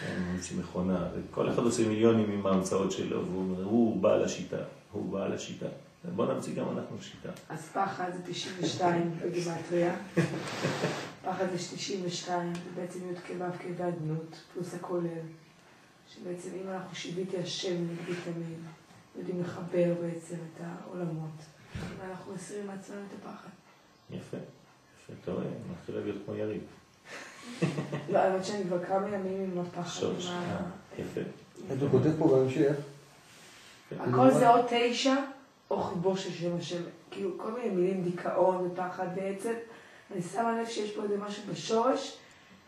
[0.00, 4.58] כן, ממציא מכונה, וכל אחד עושה מיליונים עם ההמצאות שלו, והוא אומר, הוא בעל השיטה,
[4.92, 5.66] הוא בעל השיטה.
[6.14, 7.28] בוא נמציא גם אנחנו שיטה.
[7.48, 9.96] אז פחד זה 92 בגימטריה.
[11.24, 15.08] פחד זה 92, זה בעצם י' כו' כ' ואדנות, פלוס הכולל.
[16.08, 18.58] שבעצם אם אנחנו שיביתי השם נגדי תמיד,
[19.18, 21.42] יודעים לחבר בעצם את העולמות.
[21.98, 23.48] ואנחנו מסירים מעצמנו את הפחד.
[24.10, 26.62] יפה, יפה, אתה רואה, מתחיל להיות כמו יריב.
[28.12, 30.06] לא, האמת שאני כבר כמה ימים עם הפחד.
[30.06, 30.58] אה,
[30.98, 31.20] יפה.
[31.72, 32.76] אתה כותב פה בהמשך,
[34.00, 35.14] הכל זה או תשע
[35.70, 36.82] או חיבור של שם השם.
[37.10, 39.52] כאילו כל מיני מילים, דיכאון ופחד בעצם.
[40.12, 42.16] אני שמה לב שיש פה איזה משהו בשורש,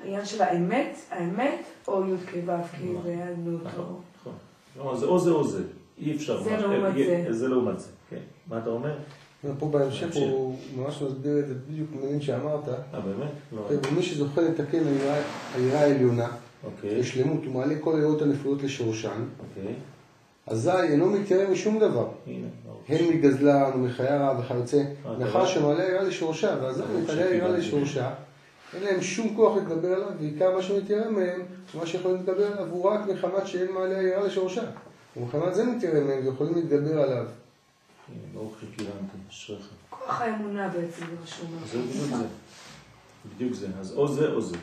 [0.01, 3.63] העניין של האמת, האמת, או י' כו' כ' והיענות.
[3.65, 4.33] נכון, נכון.
[4.77, 5.63] לא, זה או זה או זה,
[5.99, 6.43] אי אפשר.
[6.43, 7.33] זה לעומת אה, זה.
[7.33, 8.21] זה לעומת זה, כן.
[8.47, 8.99] מה אתה אומר?
[9.59, 10.17] פה בהמשך.
[10.17, 12.69] הוא ממש מסביר את זה בדיוק מילים שאמרת.
[12.69, 13.31] אה, באמת?
[13.53, 13.63] לא.
[13.93, 15.23] ומי שזוכה לתקן היראה-
[15.55, 16.29] היראה העליונה,
[16.65, 19.75] אוקיי, בשלמות, הוא מעלה כל היראות הנפלאות לשורשן, אוקיי.
[20.47, 22.09] אזי אינו מתיירא משום דבר.
[22.67, 22.83] ברור.
[22.89, 25.47] הן מגזלן ומחיירה וכיוצא, אה, אתה מאחר רואה?
[25.49, 27.59] שמעלה היראה לשורשה, ואזי מתעלה היראה שקיבלתי.
[27.67, 28.11] לשורשה,
[28.75, 31.41] אין להם שום כוח להתגבר עליו, ועיקר מה שמתיירא מהם,
[31.75, 34.63] מה שיכולים להתגבר עליו, הוא רק מחמת שאין מעלה היראה לשורשה.
[35.17, 37.27] ומחמת זה מתיירא מהם, ויכולים להתגבר עליו.
[38.35, 39.69] ברוך שכיוונתי, אשריך.
[39.91, 41.67] כוח האמונה בעצם, זה מה שהוא אומר.
[41.67, 42.27] זה בדיוק זה.
[43.35, 43.67] בדיוק זה.
[43.81, 44.57] אז או זה או זה.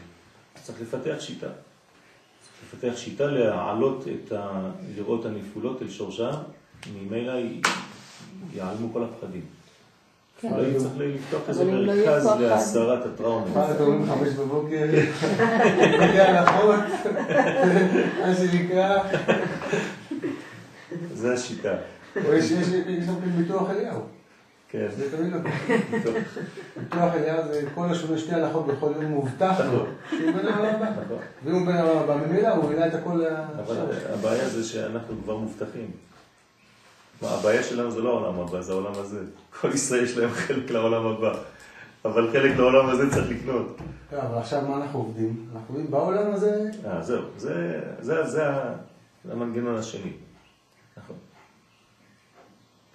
[0.62, 1.48] צריך לפתח שיטה.
[2.41, 6.32] צריך לפתח שיטה להעלות את הלראות הנפולות אל שורשם,
[6.93, 7.34] ממילא
[8.54, 9.46] ייעלמו כל הפחדים.
[10.41, 10.54] כן.
[10.54, 13.46] אולי צריך לפתוח איזה לא מרכז להסדרת הטראומה.
[13.56, 14.86] מה אתה אומר חמש בבוקר,
[16.04, 17.14] מגיע לחוץ,
[18.22, 19.04] מה שנקרא,
[21.14, 21.76] זה השיטה.
[22.26, 24.01] או יש יש- יש גם ביטוח אליהו,
[24.70, 24.88] כן.
[24.97, 25.39] זה תמיד לא
[26.78, 30.89] ביטוח אליהו זה כל השונה שתי הלכות בכל יום מובטח לו, שהוא בן העולם הבא.
[31.05, 31.18] נכון.
[31.45, 33.88] ואם הוא בן העולם הבא, ממילא הוא העלה את הכל אבל עכשיו.
[34.13, 35.91] הבעיה זה שאנחנו כבר מובטחים.
[37.22, 39.20] הבעיה שלנו זה לא העולם הבא, זה העולם הזה.
[39.61, 41.34] כל ישראל יש להם חלק לעולם הבא.
[42.05, 43.78] אבל חלק לעולם הזה צריך לקנות.
[44.13, 45.45] לא, אבל עכשיו מה אנחנו עובדים?
[45.55, 47.22] אנחנו עובדים בעולם הזה, אה, זהו,
[48.01, 48.43] זה
[49.32, 50.11] המנגנון השני.
[50.97, 51.16] נכון.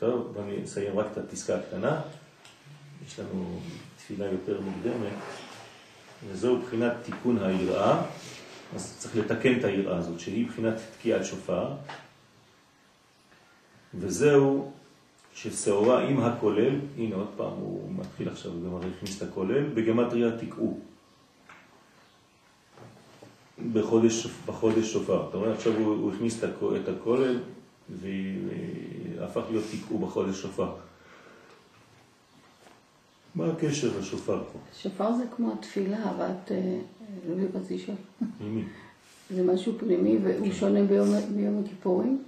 [0.00, 2.00] טוב, בוא נסיים רק את הפסקה הקטנה.
[3.06, 3.60] יש לנו
[3.96, 5.12] תפילה יותר מוקדמת,
[6.28, 8.02] וזהו בחינת תיקון היראה.
[8.74, 11.68] אז צריך לתקן את היראה הזאת, שהיא בחינת תקיעת שופר.
[13.94, 14.72] וזהו
[15.34, 20.30] ששעורה עם הכולל, הנה עוד פעם הוא מתחיל עכשיו, גם הרי הכניס את הכולל, בגמטריה
[20.38, 20.78] תקעו.
[23.72, 25.28] בחודש, בחודש שופר.
[25.28, 26.88] אתה רואה, עכשיו הוא, הוא הכניס את הכ- את
[29.20, 30.72] והפך להיות תקעו בחודש שופר.
[33.34, 34.58] מה הקשר לשופר פה?
[34.82, 36.78] שופר זה כמו התפילה, אבל את אה,
[37.28, 37.96] לא רציתי לשאול.
[38.40, 38.64] ממי?
[39.30, 41.08] זה משהו פנימי והוא שונה ביום,
[41.64, 42.22] הכיפורים?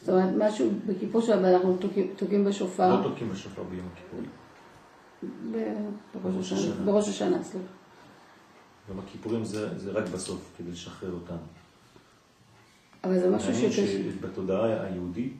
[0.00, 1.76] זאת אומרת, משהו בכיפור שלנו, אנחנו
[2.16, 2.96] תוקעים- בשופר.
[3.00, 4.30] לא תוקעים בשופר ביום הכיפורים.
[6.84, 7.66] בראש השנה, סליחה.
[8.88, 11.36] יום הכיפורים זה, זה רק בסוף, כדי לשחרר אותנו.
[13.04, 13.98] אבל זה משהו מעניין שקשה.
[14.20, 15.32] שבתודעה היהודית,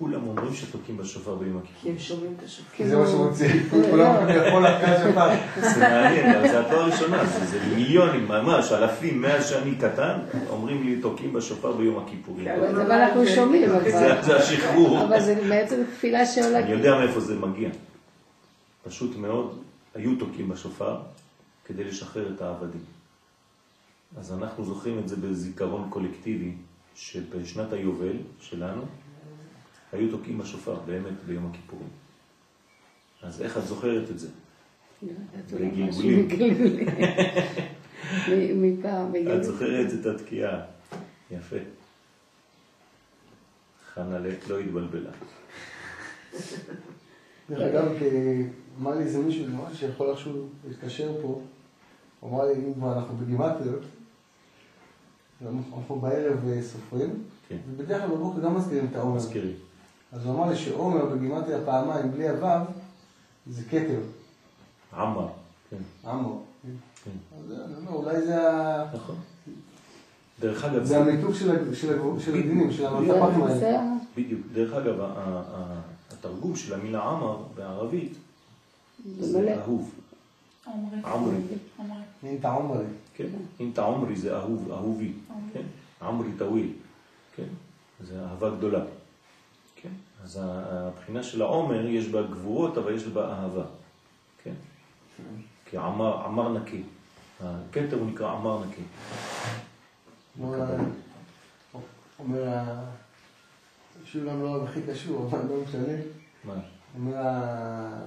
[0.00, 1.80] כולם אומרים שתוקעים בשופר ביום הכיפורים.
[1.82, 2.72] כי הם שומעים את השופט.
[2.76, 3.90] כי זה מה שמוציא, לא.
[3.90, 4.14] כולם
[4.46, 5.28] יכול אחרי השפר.
[5.74, 10.82] זה מעניין, אבל זה התואר הראשונה, זה, זה מיליונים, ממש, אלפים, מאז שאני קטן, אומרים
[10.84, 12.44] לי תוקעים בשופר ביום הכיפורים.
[12.44, 15.04] כן, אבל אנחנו שומעים, אבל- זה, זה השחרור.
[15.04, 16.58] אבל זה בעצם תפילה שעולה...
[16.58, 17.68] אני יודע מאיפה זה מגיע.
[18.84, 19.58] פשוט מאוד,
[19.94, 20.96] היו תוקעים בשופר
[21.64, 22.84] כדי לשחרר את העבדים.
[24.18, 26.52] אז אנחנו זוכרים את זה בזיכרון קולקטיבי,
[26.94, 28.82] שבשנת היובל שלנו,
[29.92, 31.88] היו תוקעים בשופר באמת ביום הכיפורים.
[33.22, 34.28] אז איך את זוכרת את זה?
[35.02, 35.88] בגלגולים.
[35.88, 36.88] משהו בגלגולים.
[38.62, 39.44] מפעם, את.
[39.44, 40.60] זוכרת את התקיעה.
[41.30, 41.56] יפה.
[43.94, 44.18] חנה
[44.48, 45.10] לא התבלבלה.
[47.50, 47.92] דרך אגב,
[48.80, 51.42] אמר לי איזה מישהו, ממש שיכול איכשהו להתקשר פה,
[52.20, 53.82] הוא אמר לי, אם כבר אנחנו בגימטריות,
[55.42, 57.56] אנחנו בערב אה, סופרים, כן.
[57.70, 59.16] ובדרך כלל בבוקר גם מזכירים את העומר.
[59.16, 59.52] מזכירי.
[60.12, 62.46] אז הוא אמר לי שעומר בגימטריה פעמיים בלי הוו,
[63.50, 64.00] זה כתר,
[64.92, 65.28] עמר.
[65.70, 66.42] כן, עמו.
[67.04, 67.10] כן.
[67.38, 69.16] אז אני אומר, אולי זה ה- נכון.
[70.40, 71.50] דרך אגב, זה המיתוג של
[72.34, 73.82] הדינים, של המטפחים האלה.
[74.16, 74.40] בדיוק.
[74.52, 74.94] דרך אגב,
[76.10, 78.12] התרגום של המילה עמר בערבית
[79.20, 79.90] זה אהוב.
[81.06, 81.36] עמרי.
[82.38, 82.80] את העומר.
[83.14, 83.26] כן?
[83.60, 85.12] אם אתה עומרי זה אהוב, אהובי.
[85.54, 85.62] כן?
[86.02, 86.72] עמרי טוויל,
[87.36, 87.44] כן?
[88.04, 88.84] זה אהבה גדולה.
[90.24, 93.64] אז הבחינה של העומר יש בה גבורות, אבל יש בה אהבה.
[94.44, 94.54] כן?
[95.64, 96.82] כי עמר, עמר נקי.
[97.40, 98.82] הכתר הוא נקרא עמר נקי.
[102.18, 102.64] אומר,
[104.04, 105.94] שולם לא הכי קשור, אבל לא משנה.
[106.44, 106.54] מה?
[106.94, 107.14] אומר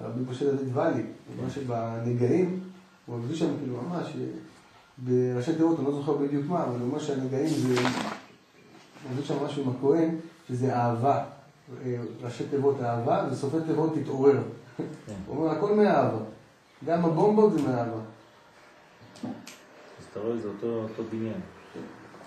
[0.04, 2.60] רבי משה דוד ואלי, הוא אומר שבנגעים,
[3.06, 4.08] הוא מביא שם כאילו ממש,
[4.98, 9.46] בראשי תיבות, אני לא זוכר בדיוק מה, אבל הוא אומר שהנגעים זה, הוא מביא שם
[9.46, 10.16] משהו עם הכהן,
[10.48, 11.24] שזה אהבה.
[12.22, 14.42] ראשי תיבות אהבה, וסופי תיבות תתעורר.
[14.78, 14.84] כן.
[15.28, 16.24] הוא אומר, הכל מאהבה.
[16.86, 18.00] גם הבומבות זה מאהבה.
[19.24, 21.42] אז אתה רואה, זה אותו, בניין.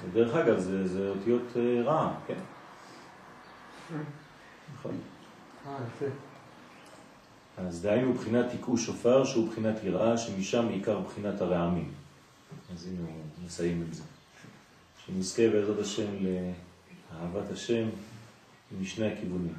[0.05, 2.39] ודרך אגב, זה, אותיות אה, רעם, כן?
[4.75, 4.93] נכון.
[5.67, 6.07] אה, יפה.
[7.59, 11.93] אז דהיינו בחינת תיקעו שופר, שהוא בחינת יראה, שמשם עיקר בחינת הרעמים.
[12.75, 14.03] אז הנה הוא מסיים את זה.
[15.07, 17.89] שנזכה בעזרת השם לאהבת השם
[18.81, 19.55] משני הכיוונים.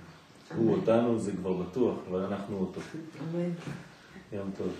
[0.56, 2.82] הוא אותנו, זה כבר בטוח, אבל אנחנו אותו.
[4.32, 4.74] יום טוב.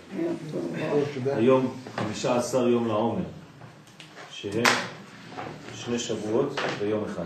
[1.26, 3.24] היום 15 יום לעומר,
[4.30, 4.64] שהם
[5.74, 7.24] שני שבועות ויום אחד.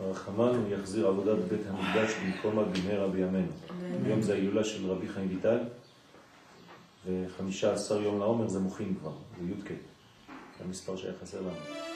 [0.00, 3.52] הרחמן הוא יחזיר עבודת בית המקדש במקומה במהרה בימינו.
[4.04, 5.58] היום זה ההילולה של רבי חיים ויטל,
[7.06, 9.72] ו-15 יום לעומר זה מוחין כבר, זה י"ק,
[10.64, 11.91] המספר שהיה חסר לנו.